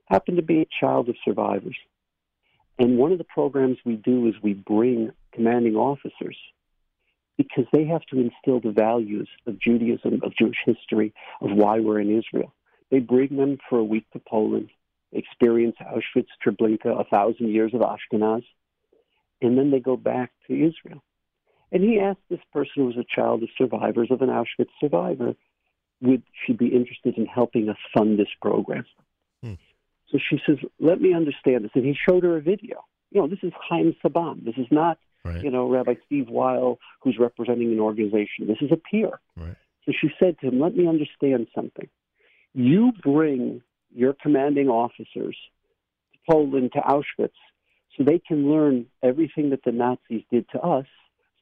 happened 0.06 0.38
to 0.38 0.43
be 0.43 0.62
a 0.62 0.67
child 0.80 1.10
of 1.10 1.15
survivors. 1.23 1.78
And 2.78 2.97
one 2.97 3.12
of 3.12 3.17
the 3.17 3.25
programs 3.25 3.78
we 3.86 3.95
do 3.95 4.28
is 4.28 4.36
we 4.41 4.54
bring 4.54 5.12
commanding 5.34 5.75
officers 5.75 6.38
because 7.39 7.63
they 7.71 7.86
have 7.86 8.02
to 8.12 8.19
instill 8.19 8.60
the 8.60 8.73
values 8.78 9.30
of 9.47 9.58
Judaism, 9.62 10.19
of 10.23 10.36
Jewish 10.38 10.58
history, 10.65 11.13
of 11.39 11.52
why 11.54 11.80
we're 11.80 12.02
in 12.02 12.19
Israel. 12.19 12.54
They 12.91 12.99
bring 12.99 13.38
them 13.38 13.60
for 13.69 13.80
a 13.80 13.84
week 13.84 14.06
to 14.12 14.19
Poland, 14.19 14.69
experience 15.13 15.78
Auschwitz, 15.82 16.28
Treblinka, 16.45 16.99
a 16.99 17.06
thousand 17.06 17.47
years 17.47 17.71
of 17.73 17.80
Ashkenaz, 17.80 18.43
and 19.41 19.58
then 19.58 19.71
they 19.71 19.80
go 19.80 19.95
back 19.95 20.32
to 20.47 20.54
Israel. 20.54 21.02
And 21.71 21.82
he 21.82 21.97
asked 21.97 22.19
this 22.30 22.41
person 22.52 22.73
who 22.75 22.86
was 22.88 22.97
a 22.97 23.06
child 23.15 23.41
of 23.41 23.49
survivors 23.58 24.10
of 24.12 24.21
an 24.21 24.28
Auschwitz 24.28 24.71
survivor, 24.82 25.34
would 26.02 26.23
she 26.45 26.52
be 26.52 26.67
interested 26.67 27.17
in 27.17 27.25
helping 27.25 27.69
us 27.69 27.78
fund 27.95 28.19
this 28.19 28.28
program? 28.41 28.84
Hmm. 29.41 29.54
So 30.12 30.19
she 30.30 30.41
says, 30.45 30.58
let 30.82 30.99
me 30.99 31.13
understand 31.13 31.63
this. 31.63 31.71
And 31.73 31.86
he 31.86 31.95
showed 32.10 32.23
her 32.23 32.36
a 32.36 32.41
video. 32.41 32.84
You 33.12 33.21
know, 33.21 33.28
this 33.30 33.39
is 33.43 33.54
Chaim 33.69 33.95
Saban. 34.04 34.43
This 34.43 34.58
is 34.58 34.67
not 34.71 34.97
Right. 35.23 35.43
You 35.43 35.51
know, 35.51 35.69
Rabbi 35.69 35.95
Steve 36.05 36.29
Weil, 36.29 36.79
who's 37.01 37.17
representing 37.19 37.71
an 37.71 37.79
organization. 37.79 38.47
This 38.47 38.58
is 38.62 38.71
a 38.71 38.77
peer. 38.77 39.19
Right. 39.36 39.55
So 39.86 39.91
she 39.99 40.10
said 40.19 40.38
to 40.39 40.47
him, 40.47 40.60
Let 40.60 40.75
me 40.75 40.88
understand 40.88 41.47
something. 41.53 41.89
You 42.53 42.91
bring 43.03 43.62
your 43.93 44.15
commanding 44.21 44.69
officers 44.69 45.38
to 46.13 46.19
Poland, 46.29 46.71
to 46.73 46.79
Auschwitz, 46.79 47.32
so 47.97 48.03
they 48.03 48.19
can 48.19 48.51
learn 48.51 48.86
everything 49.03 49.49
that 49.49 49.63
the 49.63 49.71
Nazis 49.71 50.23
did 50.32 50.47
to 50.51 50.60
us, 50.60 50.86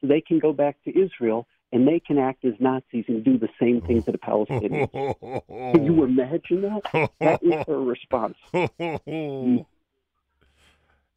so 0.00 0.06
they 0.06 0.20
can 0.20 0.38
go 0.38 0.52
back 0.52 0.76
to 0.84 0.90
Israel 0.90 1.46
and 1.72 1.86
they 1.86 2.00
can 2.00 2.18
act 2.18 2.44
as 2.44 2.54
Nazis 2.58 3.04
and 3.08 3.24
do 3.24 3.38
the 3.38 3.48
same 3.60 3.80
thing 3.82 4.02
to 4.04 4.12
the 4.12 4.18
Palestinians. 4.18 4.90
Can 5.72 5.84
you 5.84 6.02
imagine 6.02 6.62
that? 6.62 7.10
That 7.20 7.42
is 7.42 7.64
her 7.66 7.80
response. 7.80 8.36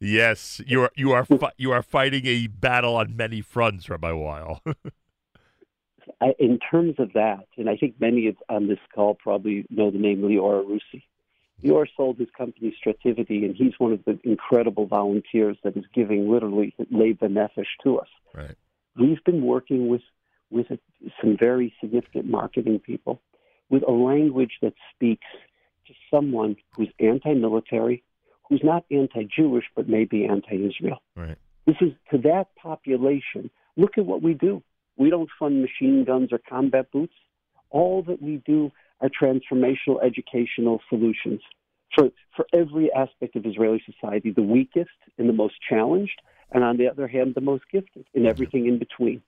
yes, 0.02 0.60
you 0.66 0.82
are 0.82 0.92
you 0.96 1.12
are 1.12 1.24
fi- 1.24 1.52
you 1.56 1.72
are 1.72 1.82
fighting 1.82 2.26
a 2.26 2.46
battle 2.46 2.96
on 2.96 3.16
many 3.16 3.40
fronts, 3.40 3.88
Rabbi 3.88 4.12
Weil. 4.12 4.60
I, 6.20 6.34
in 6.38 6.58
terms 6.58 6.96
of 6.98 7.12
that, 7.14 7.46
and 7.56 7.68
I 7.70 7.76
think 7.76 8.00
many 8.00 8.34
on 8.48 8.68
this 8.68 8.78
call 8.94 9.14
probably 9.14 9.66
know 9.70 9.90
the 9.90 9.98
name 9.98 10.22
Lior 10.22 10.64
Arussy. 10.64 11.02
Lior 11.62 11.86
sold 11.96 12.18
his 12.18 12.28
company 12.36 12.74
Strativity, 12.76 13.44
and 13.44 13.54
he's 13.54 13.74
one 13.78 13.92
of 13.92 14.04
the 14.04 14.18
incredible 14.24 14.86
volunteers 14.86 15.56
that 15.62 15.76
is 15.76 15.84
giving 15.94 16.30
literally 16.30 16.74
Leib 16.90 17.20
Nefesh 17.20 17.66
to 17.84 17.98
us. 17.98 18.08
Right. 18.34 18.56
We've 18.96 19.22
been 19.24 19.44
working 19.44 19.88
with 19.88 20.02
with 20.50 20.70
a, 20.70 20.78
some 21.20 21.36
very 21.38 21.74
significant 21.80 22.26
marketing 22.26 22.78
people 22.80 23.22
with 23.70 23.82
a 23.88 23.90
language 23.90 24.58
that 24.60 24.74
speaks 24.94 25.26
to 25.86 25.94
someone 26.10 26.56
who's 26.76 26.90
anti-military, 27.00 28.04
who's 28.52 28.62
not 28.62 28.84
anti-Jewish, 28.90 29.64
but 29.74 29.88
maybe 29.88 30.26
anti-Israel. 30.26 31.00
Right. 31.16 31.38
This 31.64 31.76
is 31.80 31.92
to 32.10 32.18
that 32.18 32.54
population. 32.54 33.50
Look 33.78 33.96
at 33.96 34.04
what 34.04 34.20
we 34.20 34.34
do. 34.34 34.62
We 34.98 35.08
don't 35.08 35.30
fund 35.38 35.62
machine 35.62 36.04
guns 36.04 36.28
or 36.32 36.38
combat 36.38 36.92
boots. 36.92 37.14
All 37.70 38.02
that 38.02 38.20
we 38.20 38.42
do 38.44 38.70
are 39.00 39.08
transformational 39.08 40.04
educational 40.04 40.82
solutions 40.90 41.40
for, 41.94 42.10
for 42.36 42.46
every 42.52 42.92
aspect 42.92 43.36
of 43.36 43.46
Israeli 43.46 43.82
society, 43.90 44.32
the 44.32 44.42
weakest 44.42 44.90
and 45.16 45.30
the 45.30 45.32
most 45.32 45.54
challenged, 45.66 46.20
and 46.50 46.62
on 46.62 46.76
the 46.76 46.88
other 46.88 47.08
hand, 47.08 47.34
the 47.34 47.40
most 47.40 47.64
gifted, 47.72 48.04
and 48.14 48.26
everything 48.26 48.66
in 48.66 48.78
between. 48.78 49.22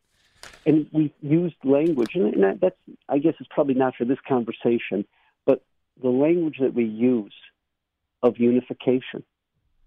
And 0.66 0.86
we 0.92 1.14
used 1.22 1.56
language, 1.64 2.14
and 2.14 2.60
that's, 2.60 2.76
I 3.08 3.16
guess, 3.16 3.34
it's 3.40 3.48
probably 3.50 3.74
not 3.74 3.94
for 3.96 4.04
this 4.04 4.18
conversation, 4.28 5.06
but 5.46 5.62
the 6.02 6.10
language 6.10 6.58
that 6.60 6.74
we 6.74 6.84
use 6.84 7.32
of 8.24 8.38
unification, 8.38 9.22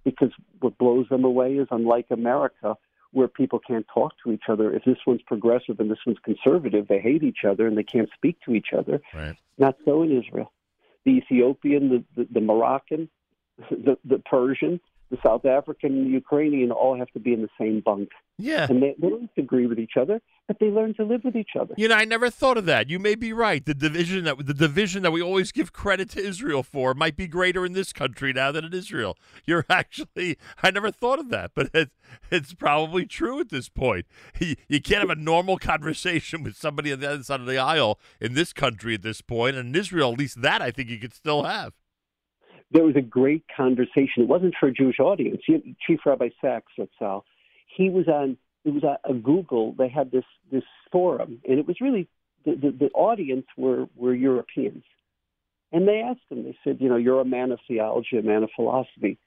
because 0.06 0.32
what 0.60 0.78
blows 0.78 1.10
them 1.10 1.26
away 1.26 1.56
is 1.56 1.68
unlike 1.72 2.06
America, 2.12 2.78
where 3.12 3.28
people 3.28 3.60
can't 3.60 3.86
talk 3.94 4.14
to 4.24 4.32
each 4.32 4.44
other. 4.48 4.74
If 4.74 4.86
this 4.86 5.00
one's 5.06 5.24
progressive 5.24 5.80
and 5.80 5.90
this 5.90 6.06
one's 6.06 6.20
conservative, 6.24 6.88
they 6.88 7.00
hate 7.00 7.24
each 7.24 7.44
other 7.50 7.68
and 7.68 7.78
they 7.78 7.84
can't 7.84 8.10
speak 8.14 8.38
to 8.46 8.54
each 8.54 8.74
other. 8.78 9.02
Right. 9.14 9.36
Not 9.58 9.76
so 9.84 10.04
in 10.04 10.22
Israel. 10.22 10.54
The 11.04 11.18
Ethiopian, 11.18 11.90
the, 11.90 12.04
the, 12.16 12.28
the 12.32 12.42
Moroccan, 12.42 13.10
the, 13.72 13.98
the 14.06 14.20
Persian, 14.20 14.80
the 15.10 15.18
South 15.26 15.46
African, 15.46 15.94
and 15.94 16.08
the 16.08 16.12
Ukrainian 16.12 16.72
all 16.72 16.98
have 16.98 17.10
to 17.12 17.20
be 17.20 17.34
in 17.34 17.42
the 17.42 17.50
same 17.60 17.82
bunk. 17.82 18.10
Yeah. 18.38 18.68
And 18.70 18.84
they, 18.84 18.96
they 19.00 19.10
don't 19.10 19.30
agree 19.38 19.66
with 19.66 19.80
each 19.80 19.94
other, 20.00 20.22
but 20.48 20.58
they 20.60 20.68
learn 20.68 20.94
to 20.96 21.04
live 21.04 21.22
with 21.24 21.36
each 21.36 21.52
other. 21.60 21.74
You 21.78 21.88
know, 21.88 21.96
I 21.96 22.06
never 22.06 22.30
thought 22.30 22.58
of 22.58 22.66
that. 22.66 22.90
You 22.90 23.00
may 23.00 23.16
be 23.16 23.34
right. 23.34 23.66
The 23.66 23.74
division 23.74 24.26
that 24.26 24.46
the 24.46 24.54
division 24.54 25.04
that 25.04 25.12
we 25.12 25.22
always 25.22 25.52
give 25.52 25.74
credit 25.74 26.10
to 26.12 26.20
Israel 26.20 26.62
for 26.62 26.94
might 26.94 27.16
be 27.16 27.28
greater 27.28 27.66
in 27.66 27.74
this 27.74 27.94
country 27.94 28.34
now 28.34 28.52
than 28.52 28.66
in 28.66 28.74
Israel. 28.74 29.18
You're 29.46 29.66
actually 29.70 30.38
I 30.62 30.72
never 30.72 30.92
thought 30.92 31.20
of 31.20 31.30
that, 31.30 31.52
but 31.56 31.70
it, 31.74 31.90
it's 32.30 32.54
probably 32.54 33.06
true 33.06 33.40
at 33.40 33.50
this 33.50 33.70
point. 33.70 34.06
You, 34.40 34.56
you 34.68 34.82
can't 34.82 35.00
have 35.00 35.10
a 35.10 35.16
normal 35.16 35.58
conversation 35.58 36.44
with 36.44 36.56
somebody 36.56 36.94
on 36.94 37.00
the 37.00 37.10
other 37.10 37.24
side 37.24 37.40
of 37.40 37.48
the 37.48 37.58
aisle 37.58 38.00
in 38.22 38.36
this 38.36 38.54
country 38.54 38.94
at 38.94 39.02
this 39.02 39.20
point, 39.20 39.56
and 39.56 39.70
in 39.70 39.80
Israel, 39.80 40.12
at 40.14 40.20
least 40.20 40.44
that 40.44 40.62
I 40.62 40.70
think 40.70 40.90
you 40.90 41.00
could 41.00 41.14
still 41.14 41.44
have. 41.44 41.74
There 42.72 42.84
was 42.84 42.96
a 42.96 43.02
great 43.02 43.46
conversation. 43.56 44.24
It 44.24 44.28
wasn't 44.28 44.56
for 44.60 44.68
a 44.68 44.74
Jewish 44.74 45.00
audience. 45.00 45.42
Chief 45.46 46.00
Rabbi 46.06 46.30
Sacks, 46.42 46.74
Ratzal, 46.78 47.24
he 47.68 47.90
was 47.90 48.08
on 48.08 48.38
it 48.66 48.74
was 48.74 48.84
a, 48.84 49.00
a 49.10 49.14
Google. 49.14 49.74
They 49.78 49.88
had 49.88 50.12
this 50.12 50.26
this 50.52 50.64
forum, 50.92 51.40
and 51.48 51.58
it 51.58 51.66
was 51.66 51.80
really 51.80 52.08
the, 52.46 52.56
the, 52.56 52.72
the 52.72 52.90
audience 52.94 53.46
were 53.56 53.88
were 53.96 54.14
Europeans, 54.14 54.84
and 55.72 55.88
they 55.88 56.02
asked 56.02 56.30
him. 56.30 56.44
They 56.44 56.58
said, 56.64 56.78
you 56.82 56.90
know, 56.90 56.98
you're 56.98 57.22
a 57.22 57.26
man 57.26 57.52
of 57.52 57.60
theology, 57.68 58.18
a 58.18 58.22
man 58.22 58.44
of 58.44 58.50
philosophy. 58.56 59.18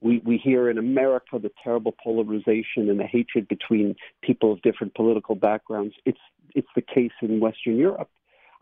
We 0.00 0.20
we 0.24 0.38
hear 0.38 0.68
in 0.68 0.78
America 0.78 1.38
the 1.38 1.52
terrible 1.62 1.94
polarization 2.02 2.88
and 2.88 2.98
the 2.98 3.06
hatred 3.06 3.46
between 3.46 3.94
people 4.22 4.52
of 4.52 4.62
different 4.62 4.94
political 4.94 5.36
backgrounds. 5.36 5.94
It's 6.04 6.20
it's 6.54 6.68
the 6.74 6.82
case 6.82 7.12
in 7.22 7.38
Western 7.38 7.76
Europe. 7.76 8.10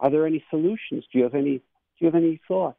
Are 0.01 0.11
there 0.11 0.27
any 0.27 0.45
solutions? 0.51 1.05
Do 1.11 1.19
you 1.19 1.25
have 1.25 1.35
any 1.35 1.59
do 1.59 2.01
you 2.01 2.07
have 2.07 2.14
any 2.14 2.41
thoughts? 2.47 2.78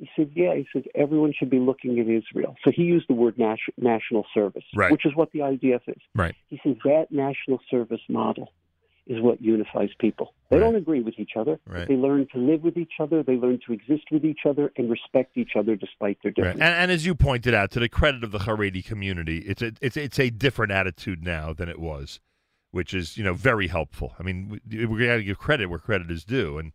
He 0.00 0.08
said, 0.16 0.30
yeah. 0.34 0.54
He 0.54 0.66
said, 0.72 0.84
everyone 0.94 1.34
should 1.38 1.50
be 1.50 1.58
looking 1.58 2.00
at 2.00 2.08
Israel. 2.08 2.56
So 2.64 2.70
he 2.74 2.82
used 2.82 3.06
the 3.08 3.14
word 3.14 3.38
national 3.38 4.24
service, 4.32 4.64
right. 4.74 4.90
which 4.90 5.04
is 5.04 5.14
what 5.14 5.30
the 5.32 5.40
IDF 5.40 5.82
is. 5.88 6.00
Right. 6.14 6.34
He 6.48 6.58
says 6.64 6.76
that 6.84 7.08
national 7.10 7.60
service 7.70 8.00
model 8.08 8.50
is 9.06 9.20
what 9.20 9.42
unifies 9.42 9.90
people. 9.98 10.32
They 10.48 10.56
right. 10.56 10.62
don't 10.62 10.76
agree 10.76 11.00
with 11.00 11.18
each 11.18 11.32
other. 11.36 11.58
Right. 11.66 11.86
They 11.86 11.96
learn 11.96 12.28
to 12.32 12.38
live 12.38 12.62
with 12.62 12.76
each 12.76 12.94
other. 12.98 13.22
They 13.22 13.34
learn 13.34 13.58
to 13.66 13.72
exist 13.72 14.04
with 14.10 14.24
each 14.24 14.40
other 14.48 14.72
and 14.76 14.90
respect 14.90 15.36
each 15.36 15.52
other 15.56 15.76
despite 15.76 16.18
their 16.22 16.32
differences. 16.32 16.60
Right. 16.60 16.66
And, 16.66 16.82
and, 16.82 16.92
as 16.92 17.04
you 17.04 17.14
pointed 17.14 17.52
out, 17.52 17.70
to 17.72 17.80
the 17.80 17.88
credit 17.88 18.24
of 18.24 18.30
the 18.30 18.38
Haredi 18.38 18.84
community, 18.84 19.38
it's 19.38 19.62
a, 19.62 19.72
it's 19.80 19.96
it's 19.96 20.18
a 20.18 20.30
different 20.30 20.72
attitude 20.72 21.24
now 21.24 21.52
than 21.52 21.68
it 21.68 21.80
was, 21.80 22.20
which 22.70 22.94
is 22.94 23.18
you 23.18 23.24
know 23.24 23.34
very 23.34 23.66
helpful. 23.66 24.14
I 24.18 24.22
mean, 24.22 24.60
we, 24.70 24.86
we 24.86 25.06
got 25.06 25.16
to 25.16 25.24
give 25.24 25.38
credit 25.38 25.66
where 25.66 25.80
credit 25.80 26.10
is 26.10 26.24
due, 26.24 26.58
and 26.58 26.72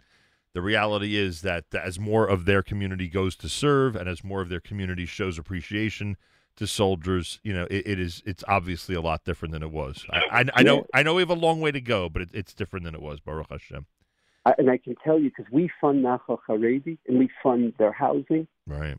the 0.55 0.61
reality 0.61 1.17
is 1.17 1.41
that 1.41 1.65
as 1.75 1.99
more 1.99 2.25
of 2.25 2.45
their 2.45 2.63
community 2.63 3.09
goes 3.09 3.35
to 3.35 3.49
serve 3.49 3.93
and 3.93 4.07
as 4.07 4.23
more 4.23 4.39
of 4.39 4.47
their 4.47 4.61
community 4.61 5.05
shows 5.05 5.37
appreciation 5.37 6.15
to 6.55 6.65
soldiers, 6.65 7.41
you 7.43 7.53
know, 7.53 7.67
it, 7.69 7.85
it 7.85 7.99
is 7.99 8.23
it's 8.25 8.41
obviously 8.47 8.95
a 8.95 9.01
lot 9.01 9.25
different 9.25 9.51
than 9.51 9.61
it 9.61 9.71
was. 9.71 10.05
I, 10.09 10.21
I, 10.31 10.45
I 10.53 10.63
know 10.63 10.87
I 10.93 11.03
know 11.03 11.13
we 11.13 11.21
have 11.21 11.29
a 11.29 11.33
long 11.33 11.59
way 11.59 11.73
to 11.73 11.81
go, 11.81 12.07
but 12.07 12.21
it, 12.21 12.29
it's 12.31 12.53
different 12.53 12.85
than 12.85 12.95
it 12.95 13.01
was. 13.01 13.19
Baruch 13.19 13.49
Hashem. 13.49 13.85
I, 14.45 14.53
and 14.57 14.71
I 14.71 14.77
can 14.77 14.95
tell 15.03 15.19
you 15.19 15.29
because 15.29 15.51
we 15.51 15.69
fund 15.81 16.05
Nachal 16.05 16.39
Haredi 16.47 16.99
and 17.05 17.19
we 17.19 17.29
fund 17.43 17.73
their 17.77 17.91
housing. 17.91 18.47
Right. 18.65 18.97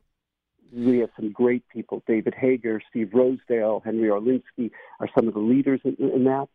We 0.75 0.99
have 0.99 1.11
some 1.17 1.33
great 1.33 1.67
people. 1.71 2.03
David 2.07 2.35
Hager, 2.35 2.83
Steve 2.91 3.13
Rosedale, 3.15 3.81
Henry 3.83 4.11
Orlinsky 4.11 4.71
are 5.01 5.09
some 5.15 5.27
of 5.27 5.33
the 5.33 5.41
leaders 5.41 5.81
in, 5.85 5.97
in 5.99 6.25
that. 6.25 6.49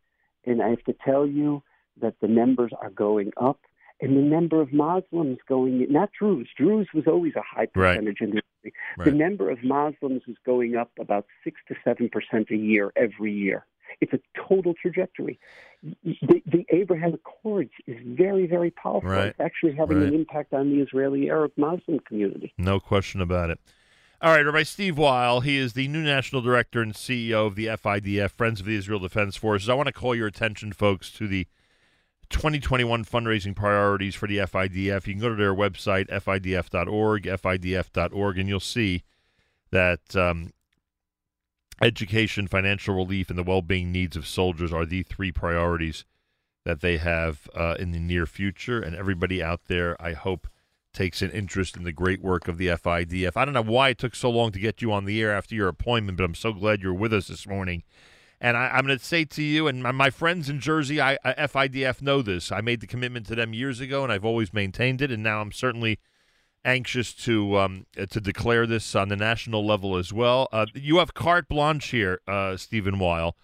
And 0.45 0.61
I 0.61 0.69
have 0.69 0.83
to 0.83 0.93
tell 1.03 1.25
you 1.25 1.63
that 1.99 2.13
the 2.21 2.27
numbers 2.27 2.71
are 2.79 2.91
going 2.91 3.31
up 3.37 3.59
and 4.01 4.17
the 4.17 4.21
number 4.21 4.61
of 4.61 4.73
Muslims 4.73 5.37
going, 5.47 5.85
not 5.89 6.09
Druze. 6.17 6.47
Druze 6.57 6.87
was 6.93 7.05
always 7.07 7.33
a 7.35 7.41
high 7.41 7.67
percentage 7.67 8.19
right. 8.19 8.29
in 8.29 8.35
the 8.35 8.41
country. 8.41 8.73
Right. 8.97 9.05
The 9.05 9.11
number 9.11 9.49
of 9.49 9.63
Muslims 9.63 10.23
is 10.27 10.35
going 10.45 10.75
up 10.75 10.91
about 10.99 11.25
six 11.43 11.61
to 11.67 11.75
seven 11.83 12.09
percent 12.09 12.49
a 12.49 12.57
year 12.57 12.91
every 12.95 13.33
year. 13.33 13.65
It's 13.99 14.13
a 14.13 14.19
total 14.47 14.73
trajectory. 14.73 15.39
The, 15.83 16.41
the 16.45 16.65
Abraham 16.69 17.13
Accords 17.13 17.71
is 17.87 17.97
very, 18.05 18.47
very 18.47 18.71
powerful. 18.71 19.09
Right. 19.09 19.27
It's 19.27 19.39
actually 19.39 19.75
having 19.75 20.01
an 20.01 20.13
impact 20.13 20.53
on 20.53 20.69
the 20.69 20.81
Israeli 20.81 21.29
Arab 21.29 21.51
Muslim 21.57 21.99
community. 21.99 22.53
No 22.57 22.79
question 22.79 23.19
about 23.19 23.49
it. 23.49 23.59
All 24.21 24.31
right, 24.31 24.45
Rabbi 24.45 24.63
Steve 24.63 24.97
Weil. 24.97 25.41
He 25.41 25.57
is 25.57 25.73
the 25.73 25.87
new 25.87 26.03
national 26.03 26.41
director 26.41 26.81
and 26.81 26.93
CEO 26.93 27.47
of 27.47 27.55
the 27.55 27.65
FIDF, 27.65 28.31
Friends 28.31 28.59
of 28.59 28.67
the 28.67 28.75
Israel 28.75 28.99
Defense 28.99 29.35
Forces. 29.35 29.67
I 29.67 29.73
want 29.73 29.87
to 29.87 29.93
call 29.93 30.15
your 30.15 30.27
attention, 30.27 30.71
folks, 30.73 31.11
to 31.13 31.27
the 31.27 31.47
2021 32.31 33.05
fundraising 33.05 33.55
priorities 33.55 34.15
for 34.15 34.27
the 34.27 34.37
FIDF. 34.37 35.07
You 35.07 35.13
can 35.13 35.21
go 35.21 35.29
to 35.29 35.35
their 35.35 35.53
website, 35.53 36.09
fidf.org, 36.09 37.23
fidf.org, 37.23 38.37
and 38.37 38.49
you'll 38.49 38.59
see 38.59 39.03
that 39.71 40.15
um, 40.15 40.51
education, 41.81 42.47
financial 42.47 42.95
relief, 42.95 43.29
and 43.29 43.37
the 43.37 43.43
well 43.43 43.61
being 43.61 43.91
needs 43.91 44.15
of 44.15 44.27
soldiers 44.27 44.71
are 44.73 44.85
the 44.85 45.03
three 45.03 45.31
priorities 45.31 46.05
that 46.63 46.81
they 46.81 46.97
have 46.97 47.49
uh, 47.55 47.75
in 47.79 47.91
the 47.91 47.99
near 47.99 48.25
future. 48.25 48.81
And 48.81 48.95
everybody 48.95 49.41
out 49.41 49.61
there, 49.67 49.99
I 50.01 50.13
hope, 50.13 50.47
takes 50.93 51.21
an 51.21 51.31
interest 51.31 51.77
in 51.77 51.83
the 51.83 51.91
great 51.91 52.21
work 52.21 52.47
of 52.47 52.57
the 52.57 52.67
FIDF. 52.67 53.35
I 53.35 53.45
don't 53.45 53.53
know 53.53 53.61
why 53.61 53.89
it 53.89 53.97
took 53.97 54.15
so 54.15 54.29
long 54.29 54.51
to 54.51 54.59
get 54.59 54.81
you 54.81 54.91
on 54.91 55.05
the 55.05 55.21
air 55.21 55.31
after 55.31 55.55
your 55.55 55.67
appointment, 55.67 56.17
but 56.17 56.23
I'm 56.23 56.35
so 56.35 56.53
glad 56.53 56.81
you're 56.81 56.93
with 56.93 57.13
us 57.13 57.27
this 57.27 57.47
morning. 57.47 57.83
And 58.43 58.57
I, 58.57 58.79
am 58.79 58.87
going 58.87 58.97
to 58.97 59.05
say 59.05 59.23
to 59.23 59.43
you, 59.43 59.67
and 59.67 59.83
my, 59.83 59.91
my 59.91 60.09
friends 60.09 60.49
in 60.49 60.59
Jersey, 60.59 60.99
I, 60.99 61.19
I, 61.23 61.45
FIDF 61.45 62.01
know 62.01 62.23
this. 62.23 62.51
I 62.51 62.59
made 62.59 62.81
the 62.81 62.87
commitment 62.87 63.27
to 63.27 63.35
them 63.35 63.53
years 63.53 63.79
ago, 63.79 64.03
and 64.03 64.11
I've 64.11 64.25
always 64.25 64.51
maintained 64.51 64.99
it. 64.99 65.11
And 65.11 65.21
now 65.21 65.41
I'm 65.41 65.51
certainly 65.51 65.99
anxious 66.65 67.13
to 67.13 67.57
um, 67.57 67.85
to 67.95 68.19
declare 68.19 68.65
this 68.65 68.95
on 68.95 69.09
the 69.09 69.15
national 69.15 69.63
level 69.63 69.95
as 69.95 70.11
well. 70.11 70.47
Uh, 70.51 70.65
you 70.73 70.97
have 70.97 71.13
carte 71.13 71.47
blanche 71.47 71.89
here, 71.89 72.19
uh, 72.27 72.57
Stephen 72.57 72.97
Weil. 72.97 73.35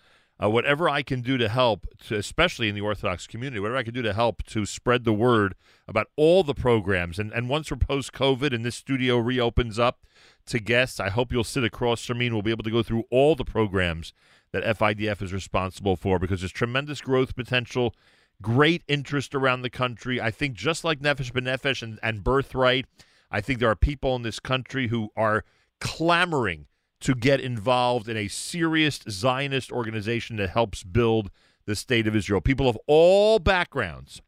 Uh, 0.42 0.50
whatever 0.50 0.88
I 0.88 1.02
can 1.02 1.22
do 1.22 1.38
to 1.38 1.50
help, 1.50 1.88
to, 2.08 2.16
especially 2.16 2.70
in 2.70 2.76
the 2.76 2.82
Orthodox 2.82 3.26
community, 3.26 3.60
whatever 3.60 3.78
I 3.78 3.84
can 3.84 3.94
do 3.94 4.04
to 4.04 4.14
help 4.14 4.44
to 4.44 4.68
spread 4.68 5.04
the 5.04 5.14
word 5.14 5.56
about 5.88 6.08
all 6.16 6.44
the 6.44 6.54
programs. 6.54 7.18
And, 7.18 7.32
and 7.32 7.50
once 7.50 7.72
we're 7.72 7.78
post 7.78 8.14
COVID 8.14 8.54
and 8.54 8.64
this 8.64 8.76
studio 8.76 9.18
reopens 9.18 9.80
up 9.80 10.06
to 10.48 10.60
guests, 10.60 11.00
I 11.00 11.10
hope 11.10 11.32
you'll 11.32 11.44
sit 11.44 11.64
across 11.64 12.06
from 12.06 12.20
me 12.20 12.28
and 12.28 12.36
we'll 12.36 12.44
be 12.44 12.52
able 12.52 12.64
to 12.64 12.72
go 12.72 12.84
through 12.84 13.06
all 13.10 13.36
the 13.36 13.46
programs 13.46 14.14
that 14.52 14.64
FIDF 14.64 15.22
is 15.22 15.34
responsible 15.34 15.96
for 15.96 16.20
because 16.20 16.42
there's 16.42 16.52
tremendous 16.52 17.02
growth 17.02 17.36
potential, 17.36 17.96
great 18.42 18.84
interest 18.88 19.34
around 19.34 19.64
the 19.64 19.70
country. 19.70 20.22
I 20.22 20.32
think 20.32 20.56
just 20.56 20.84
like 20.84 21.00
Nefesh 21.00 21.32
B'Nefesh 21.32 21.82
and, 21.82 22.00
and 22.04 22.24
Birthright, 22.24 22.86
I 23.32 23.42
think 23.42 23.60
there 23.60 23.70
are 23.70 23.76
people 23.76 24.16
in 24.16 24.22
this 24.22 24.40
country 24.40 24.88
who 24.88 25.10
are 25.18 25.44
clamoring 25.80 26.68
to 27.02 27.14
get 27.14 27.40
involved 27.40 28.10
in 28.10 28.18
a 28.18 28.28
serious 28.28 29.00
Zionist 29.10 29.72
organization 29.72 30.38
that 30.38 30.50
helps 30.50 30.84
build 30.84 31.30
the 31.66 31.76
state 31.76 32.08
of 32.08 32.16
Israel. 32.16 32.42
People 32.42 32.68
of 32.68 32.78
all 32.88 33.40
backgrounds. 33.40 34.22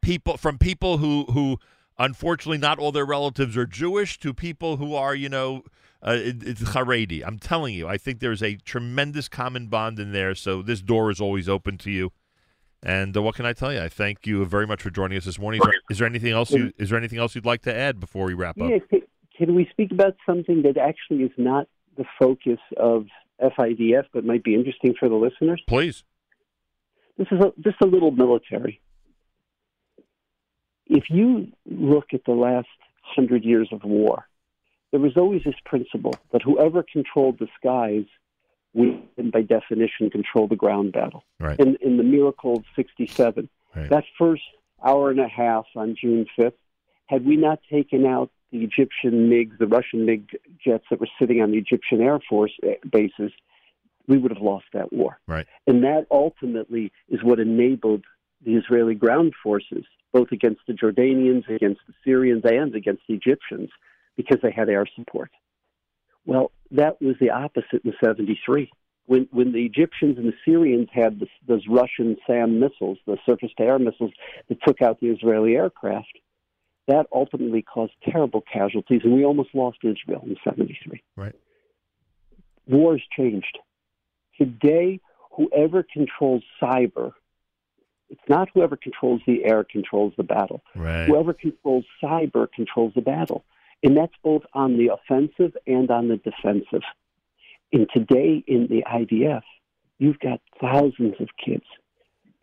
People 0.00 0.36
from 0.36 0.58
people 0.58 0.98
who 0.98 1.24
who 1.32 1.58
unfortunately 1.98 2.58
not 2.58 2.78
all 2.78 2.92
their 2.92 3.06
relatives 3.06 3.56
are 3.56 3.66
Jewish 3.66 4.18
to 4.20 4.32
people 4.32 4.76
who 4.76 4.94
are, 4.94 5.14
you 5.14 5.28
know, 5.28 5.64
uh, 6.06 6.12
it, 6.12 6.46
it's 6.46 6.62
Haredi. 6.62 7.24
I'm 7.26 7.38
telling 7.38 7.74
you, 7.74 7.88
I 7.88 7.98
think 7.98 8.20
there's 8.20 8.42
a 8.42 8.54
tremendous 8.56 9.28
common 9.28 9.66
bond 9.66 9.98
in 9.98 10.12
there. 10.12 10.36
So 10.36 10.62
this 10.62 10.80
door 10.80 11.10
is 11.10 11.20
always 11.20 11.48
open 11.48 11.76
to 11.78 11.90
you. 11.90 12.12
And 12.80 13.16
uh, 13.16 13.22
what 13.22 13.34
can 13.34 13.44
I 13.44 13.52
tell 13.52 13.72
you? 13.72 13.80
I 13.80 13.88
thank 13.88 14.24
you 14.24 14.44
very 14.44 14.66
much 14.66 14.82
for 14.82 14.90
joining 14.90 15.18
us 15.18 15.24
this 15.24 15.38
morning. 15.38 15.60
Is 15.60 15.66
there, 15.66 15.80
is 15.90 15.98
there 15.98 16.06
anything 16.06 16.32
else? 16.32 16.52
You, 16.52 16.72
is 16.78 16.90
there 16.90 16.98
anything 16.98 17.18
else 17.18 17.34
you'd 17.34 17.44
like 17.44 17.62
to 17.62 17.74
add 17.74 17.98
before 17.98 18.26
we 18.26 18.34
wrap 18.34 18.60
up? 18.60 18.70
Yeah, 18.70 18.98
can 19.38 19.54
we 19.54 19.66
speak 19.70 19.92
about 19.92 20.16
something 20.26 20.62
that 20.62 20.76
actually 20.76 21.22
is 21.22 21.30
not 21.38 21.68
the 21.96 22.04
focus 22.18 22.58
of 22.76 23.06
FIDF, 23.40 24.04
but 24.12 24.24
might 24.24 24.42
be 24.42 24.54
interesting 24.54 24.94
for 24.98 25.08
the 25.08 25.14
listeners? 25.14 25.62
Please. 25.68 26.02
This 27.16 27.28
is 27.30 27.40
a, 27.40 27.52
just 27.60 27.80
a 27.80 27.86
little 27.86 28.10
military. 28.10 28.80
If 30.86 31.04
you 31.10 31.48
look 31.66 32.08
at 32.12 32.24
the 32.24 32.32
last 32.32 32.68
hundred 33.02 33.44
years 33.44 33.68
of 33.72 33.84
war, 33.84 34.26
there 34.90 35.00
was 35.00 35.16
always 35.16 35.42
this 35.44 35.54
principle 35.64 36.14
that 36.32 36.42
whoever 36.42 36.82
controlled 36.82 37.38
the 37.38 37.48
skies 37.58 38.06
would, 38.74 39.02
by 39.32 39.42
definition, 39.42 40.10
control 40.10 40.48
the 40.48 40.56
ground 40.56 40.92
battle. 40.92 41.24
Right. 41.38 41.58
In, 41.58 41.76
in 41.80 41.96
the 41.96 42.02
miracle 42.02 42.56
of 42.56 42.64
67, 42.74 43.48
Right. 43.76 43.90
that 43.90 44.04
first 44.18 44.42
hour 44.84 45.10
and 45.10 45.20
a 45.20 45.28
half 45.28 45.66
on 45.76 45.94
June 46.00 46.26
5th, 46.38 46.54
had 47.06 47.24
we 47.24 47.36
not 47.36 47.60
taken 47.70 48.06
out 48.06 48.30
the 48.52 48.58
Egyptian 48.58 49.28
MiGs, 49.28 49.58
the 49.58 49.66
Russian 49.66 50.06
MiG 50.06 50.38
jets 50.64 50.84
that 50.90 51.00
were 51.00 51.08
sitting 51.18 51.42
on 51.42 51.50
the 51.50 51.58
Egyptian 51.58 52.00
Air 52.00 52.18
Force 52.28 52.52
eh, 52.62 52.74
bases, 52.90 53.32
we 54.06 54.18
would 54.18 54.30
have 54.30 54.42
lost 54.42 54.66
that 54.72 54.92
war. 54.92 55.18
Right. 55.26 55.46
And 55.66 55.82
that 55.84 56.06
ultimately 56.10 56.92
is 57.08 57.22
what 57.22 57.38
enabled 57.38 58.04
the 58.44 58.54
Israeli 58.54 58.94
ground 58.94 59.34
forces, 59.42 59.84
both 60.12 60.32
against 60.32 60.62
the 60.66 60.72
Jordanians, 60.72 61.48
against 61.48 61.80
the 61.86 61.94
Syrians, 62.04 62.42
and 62.44 62.74
against 62.74 63.02
the 63.08 63.14
Egyptians, 63.14 63.70
because 64.16 64.38
they 64.42 64.50
had 64.50 64.68
air 64.68 64.86
support. 64.96 65.30
Well, 66.24 66.52
that 66.70 67.00
was 67.00 67.16
the 67.20 67.30
opposite 67.30 67.84
in 67.84 67.92
73. 68.02 68.70
When, 69.06 69.26
when 69.30 69.52
the 69.52 69.64
Egyptians 69.64 70.18
and 70.18 70.28
the 70.28 70.36
Syrians 70.44 70.88
had 70.92 71.20
this, 71.20 71.30
those 71.46 71.64
Russian 71.68 72.16
SAM 72.26 72.60
missiles, 72.60 72.98
the 73.06 73.16
surface 73.24 73.50
to 73.56 73.64
air 73.64 73.78
missiles 73.78 74.12
that 74.48 74.58
took 74.66 74.82
out 74.82 75.00
the 75.00 75.08
Israeli 75.08 75.56
aircraft, 75.56 76.18
that 76.88 77.06
ultimately 77.12 77.62
caused 77.62 77.92
terrible 78.02 78.42
casualties, 78.52 79.02
and 79.04 79.14
we 79.14 79.24
almost 79.24 79.50
lost 79.54 79.78
Israel 79.82 80.22
in 80.26 80.36
73. 80.42 81.02
Right. 81.16 81.34
Wars 82.66 83.02
changed. 83.16 83.58
Today, 84.38 85.00
whoever 85.32 85.82
controls 85.82 86.42
cyber, 86.60 87.12
it's 88.08 88.20
not 88.28 88.48
whoever 88.54 88.76
controls 88.76 89.20
the 89.26 89.44
air 89.44 89.64
controls 89.64 90.14
the 90.16 90.22
battle. 90.22 90.62
Right. 90.74 91.06
Whoever 91.06 91.34
controls 91.34 91.84
cyber 92.02 92.48
controls 92.50 92.92
the 92.94 93.02
battle. 93.02 93.44
And 93.82 93.96
that's 93.96 94.14
both 94.24 94.42
on 94.54 94.76
the 94.76 94.90
offensive 94.92 95.56
and 95.66 95.90
on 95.90 96.08
the 96.08 96.16
defensive. 96.16 96.82
And 97.72 97.86
today 97.94 98.42
in 98.46 98.66
the 98.68 98.82
IDF, 98.90 99.42
you've 99.98 100.18
got 100.18 100.40
thousands 100.60 101.14
of 101.20 101.28
kids. 101.44 101.64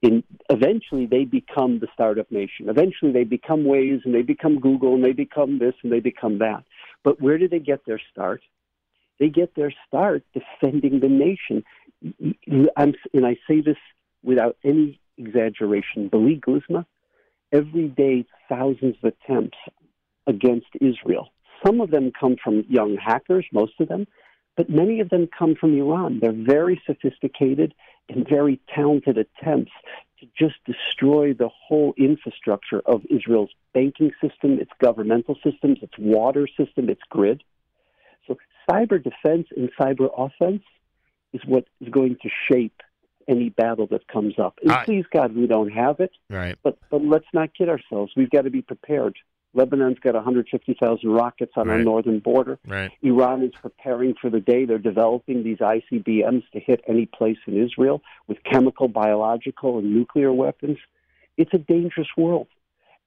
And 0.06 0.24
eventually 0.52 1.08
they 1.08 1.26
become 1.26 1.80
the 1.80 1.88
startup 1.91 2.32
nation. 2.32 2.70
Eventually 2.70 3.12
they 3.12 3.24
become 3.24 3.63
Waze 3.63 4.06
and 4.06 4.13
they 4.13 4.22
become 4.22 4.60
Google 4.60 4.94
and 4.94 5.04
they 5.04 5.13
become 5.13 5.58
this 5.58 5.74
and 5.82 5.91
they 5.91 6.00
become 6.00 6.38
that. 6.39 6.63
But 7.04 7.20
where 7.20 7.39
do 7.39 7.48
they 7.48 7.58
get 7.58 7.88
their 7.88 8.00
start? 8.12 8.41
They 9.20 9.30
get 9.30 9.56
their 9.56 9.74
start 9.88 10.24
defending 10.32 11.00
the 11.00 11.10
nation. 11.10 11.63
I'm, 12.78 12.94
and 13.15 13.26
I 13.26 13.38
say 13.48 13.62
this 13.62 13.78
without 14.24 14.58
any 14.63 15.00
exaggeration. 15.18 16.10
Beli 16.10 16.36
Guzma, 16.36 16.86
every 17.52 17.88
day 17.88 18.26
thousands 18.48 18.98
of 19.02 19.12
attempts 19.13 19.58
against 20.28 20.68
Israel. 20.80 21.30
Some 21.65 21.82
of 21.82 21.89
them 21.89 22.12
come 22.20 22.36
from 22.44 22.63
young 22.70 22.96
hackers, 23.04 23.48
most 23.52 23.74
of 23.80 23.88
them, 23.88 24.06
but 24.56 24.70
many 24.70 25.00
of 25.00 25.10
them 25.10 25.28
come 25.36 25.56
from 25.60 25.76
Iran. 25.76 26.20
They're 26.22 26.32
very 26.32 26.80
sophisticated 26.86 27.74
and 28.10 28.28
very 28.28 28.60
talented 28.74 29.18
attempts 29.18 29.72
to 30.20 30.28
just 30.38 30.56
destroy 30.65 31.34
the 31.34 31.50
whole 31.50 31.94
infrastructure 31.98 32.82
of 32.86 33.02
Israel's 33.10 33.50
banking 33.74 34.12
system, 34.22 34.60
its 34.60 34.72
governmental 34.82 35.36
systems, 35.44 35.80
its 35.82 35.94
water 35.98 36.48
system, 36.48 36.89
its 36.89 37.02
grid. 37.10 37.44
So, 38.28 38.38
cyber 38.70 39.04
defense 39.04 39.48
and 39.56 39.70
cyber 39.80 40.10
offense 40.18 40.63
is 41.34 41.41
what 41.46 41.65
is 41.82 41.89
going 41.89 42.18
to 42.24 42.30
shape 42.50 42.82
any 43.28 43.50
battle 43.50 43.88
that 43.88 44.08
comes 44.08 44.36
up. 44.39 44.60
And 44.62 44.72
I- 44.72 44.86
please 44.86 45.06
God, 45.13 45.36
we 45.36 45.48
don't 45.48 45.72
have 45.72 46.00
it. 46.00 46.12
Right. 46.30 46.58
But 46.63 46.78
but 46.89 47.04
let's 47.04 47.28
not 47.34 47.54
kid 47.54 47.70
ourselves. 47.70 48.13
We've 48.15 48.30
got 48.30 48.44
to 48.44 48.50
be 48.50 48.62
prepared. 48.62 49.18
Lebanon's 49.56 50.00
got 50.00 50.13
150,000 50.13 51.10
rockets 51.10 51.54
on 51.56 51.70
our 51.70 51.80
northern 51.80 52.20
border. 52.20 52.60
Right. 52.68 52.91
Iran 53.02 53.41
is 53.41 53.54
preparing 53.62 54.13
for 54.20 54.30
the 54.30 54.41
day 54.41 54.65
they're 54.65 54.78
developing 54.78 55.44
these 55.44 55.60
ICBMs 55.60 56.44
to 56.52 56.60
hit 56.60 56.82
any 56.88 57.06
place 57.06 57.38
in 57.48 57.63
Israel 57.63 58.02
with 58.28 58.38
chemical, 58.44 58.89
biological, 58.89 59.80
and 59.80 59.96
nuclear 59.96 60.34
weapons. 60.34 60.78
It's 61.38 61.54
a 61.54 61.58
dangerous 61.58 62.10
world. 62.18 62.48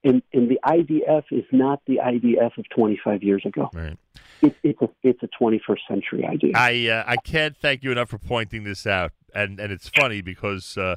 And, 0.05 0.23
and 0.33 0.49
the 0.49 0.59
IDF 0.65 1.25
is 1.31 1.45
not 1.53 1.83
the 1.87 1.97
IDF 1.97 2.57
of 2.57 2.69
25 2.75 3.23
years 3.23 3.45
ago. 3.45 3.69
Right. 3.75 3.99
It, 4.41 4.57
it's, 4.63 4.81
a, 4.81 4.89
it's 5.03 5.23
a 5.23 5.29
21st 5.43 5.79
century 5.87 6.25
idea. 6.25 6.53
I 6.55 6.89
uh, 6.89 7.05
I 7.07 7.17
can't 7.17 7.57
thank 7.57 7.83
you 7.83 7.91
enough 7.91 8.09
for 8.09 8.19
pointing 8.19 8.63
this 8.63 8.87
out, 8.87 9.11
and 9.35 9.59
and 9.59 9.73
it's 9.73 9.89
funny 9.89 10.21
because 10.21 10.79
uh, 10.79 10.95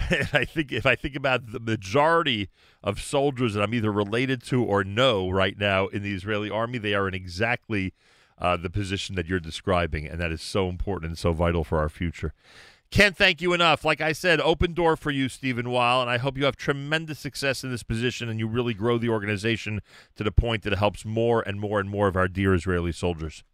I 0.32 0.44
think 0.44 0.72
if 0.72 0.86
I 0.86 0.94
think 0.94 1.14
about 1.14 1.52
the 1.52 1.60
majority 1.60 2.48
of 2.82 3.00
soldiers 3.00 3.54
that 3.54 3.62
I'm 3.62 3.74
either 3.74 3.92
related 3.92 4.42
to 4.44 4.64
or 4.64 4.82
know 4.84 5.28
right 5.28 5.58
now 5.58 5.88
in 5.88 6.02
the 6.02 6.14
Israeli 6.14 6.50
army, 6.50 6.78
they 6.78 6.94
are 6.94 7.06
in 7.06 7.14
exactly 7.14 7.92
uh, 8.38 8.56
the 8.56 8.70
position 8.70 9.14
that 9.16 9.26
you're 9.26 9.40
describing, 9.40 10.06
and 10.06 10.20
that 10.20 10.32
is 10.32 10.40
so 10.40 10.68
important 10.68 11.10
and 11.10 11.18
so 11.18 11.32
vital 11.32 11.64
for 11.64 11.78
our 11.78 11.88
future. 11.88 12.32
Can't 12.90 13.16
thank 13.16 13.40
you 13.40 13.52
enough. 13.52 13.84
Like 13.84 14.00
I 14.00 14.12
said, 14.12 14.40
open 14.40 14.72
door 14.72 14.96
for 14.96 15.12
you, 15.12 15.28
Stephen 15.28 15.70
Weil, 15.70 16.00
and 16.00 16.10
I 16.10 16.18
hope 16.18 16.36
you 16.36 16.44
have 16.44 16.56
tremendous 16.56 17.20
success 17.20 17.62
in 17.62 17.70
this 17.70 17.84
position 17.84 18.28
and 18.28 18.40
you 18.40 18.48
really 18.48 18.74
grow 18.74 18.98
the 18.98 19.08
organization 19.08 19.80
to 20.16 20.24
the 20.24 20.32
point 20.32 20.64
that 20.64 20.72
it 20.72 20.78
helps 20.80 21.04
more 21.04 21.40
and 21.42 21.60
more 21.60 21.78
and 21.78 21.88
more 21.88 22.08
of 22.08 22.16
our 22.16 22.26
dear 22.26 22.52
Israeli 22.52 22.90
soldiers. 22.90 23.44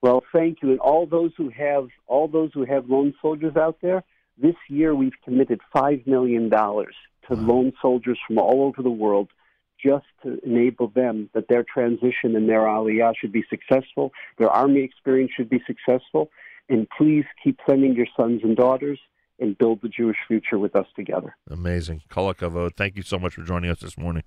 Well, 0.00 0.22
thank 0.32 0.62
you, 0.62 0.70
and 0.70 0.80
all 0.80 1.06
those 1.06 1.32
who 1.36 1.50
have 1.50 1.88
all 2.06 2.28
those 2.28 2.50
who 2.54 2.64
have 2.64 2.88
lone 2.88 3.12
soldiers 3.20 3.56
out 3.56 3.78
there. 3.82 4.04
This 4.40 4.54
year, 4.68 4.94
we've 4.94 5.20
committed 5.24 5.60
five 5.72 6.06
million 6.06 6.48
dollars 6.48 6.94
to 7.26 7.34
lone 7.34 7.72
soldiers 7.82 8.18
from 8.26 8.38
all 8.38 8.62
over 8.62 8.82
the 8.82 8.90
world, 8.90 9.28
just 9.84 10.06
to 10.22 10.38
enable 10.44 10.88
them 10.88 11.28
that 11.34 11.48
their 11.48 11.64
transition 11.64 12.34
and 12.36 12.48
their 12.48 12.62
aliyah 12.62 13.12
should 13.20 13.32
be 13.32 13.44
successful, 13.50 14.12
their 14.38 14.50
army 14.50 14.80
experience 14.80 15.30
should 15.36 15.50
be 15.50 15.62
successful, 15.66 16.30
and 16.68 16.86
please 16.96 17.24
keep 17.42 17.58
sending 17.68 17.94
your 17.94 18.06
sons 18.16 18.40
and 18.42 18.56
daughters 18.56 18.98
and 19.40 19.56
build 19.58 19.80
the 19.82 19.88
Jewish 19.88 20.16
future 20.26 20.58
with 20.58 20.74
us 20.74 20.86
together. 20.96 21.36
Amazing. 21.50 22.02
Kolakavod. 22.10 22.76
Thank 22.76 22.96
you 22.96 23.02
so 23.02 23.18
much 23.18 23.34
for 23.34 23.42
joining 23.42 23.70
us 23.70 23.80
this 23.80 23.96
morning. 23.96 24.24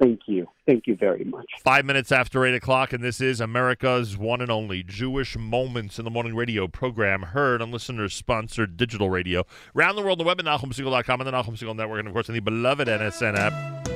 Thank 0.00 0.20
you, 0.26 0.48
thank 0.66 0.86
you 0.86 0.96
very 0.96 1.24
much. 1.24 1.46
Five 1.62 1.84
minutes 1.84 2.10
after 2.10 2.44
8 2.44 2.54
o'clock, 2.54 2.92
and 2.92 3.02
this 3.02 3.20
is 3.20 3.40
America's 3.40 4.16
one 4.18 4.40
and 4.40 4.50
only 4.50 4.82
Jewish 4.82 5.36
Moments 5.36 5.98
in 5.98 6.04
the 6.04 6.10
Morning 6.10 6.34
radio 6.34 6.66
program, 6.66 7.22
heard 7.22 7.62
on 7.62 7.70
listeners 7.70 8.12
sponsored 8.12 8.76
digital 8.76 9.08
radio. 9.08 9.44
Around 9.76 9.96
the 9.96 10.02
world 10.02 10.18
the 10.18 10.24
web 10.24 10.40
at 10.40 10.46
NachumSegal.com 10.46 11.20
and 11.20 11.28
the 11.28 11.32
Nachum 11.32 11.56
Segal 11.56 11.76
Network, 11.76 12.00
and 12.00 12.08
of 12.08 12.14
course 12.14 12.28
on 12.28 12.34
the 12.34 12.40
beloved 12.40 12.88
NSN 12.88 13.36
app. 13.36 13.93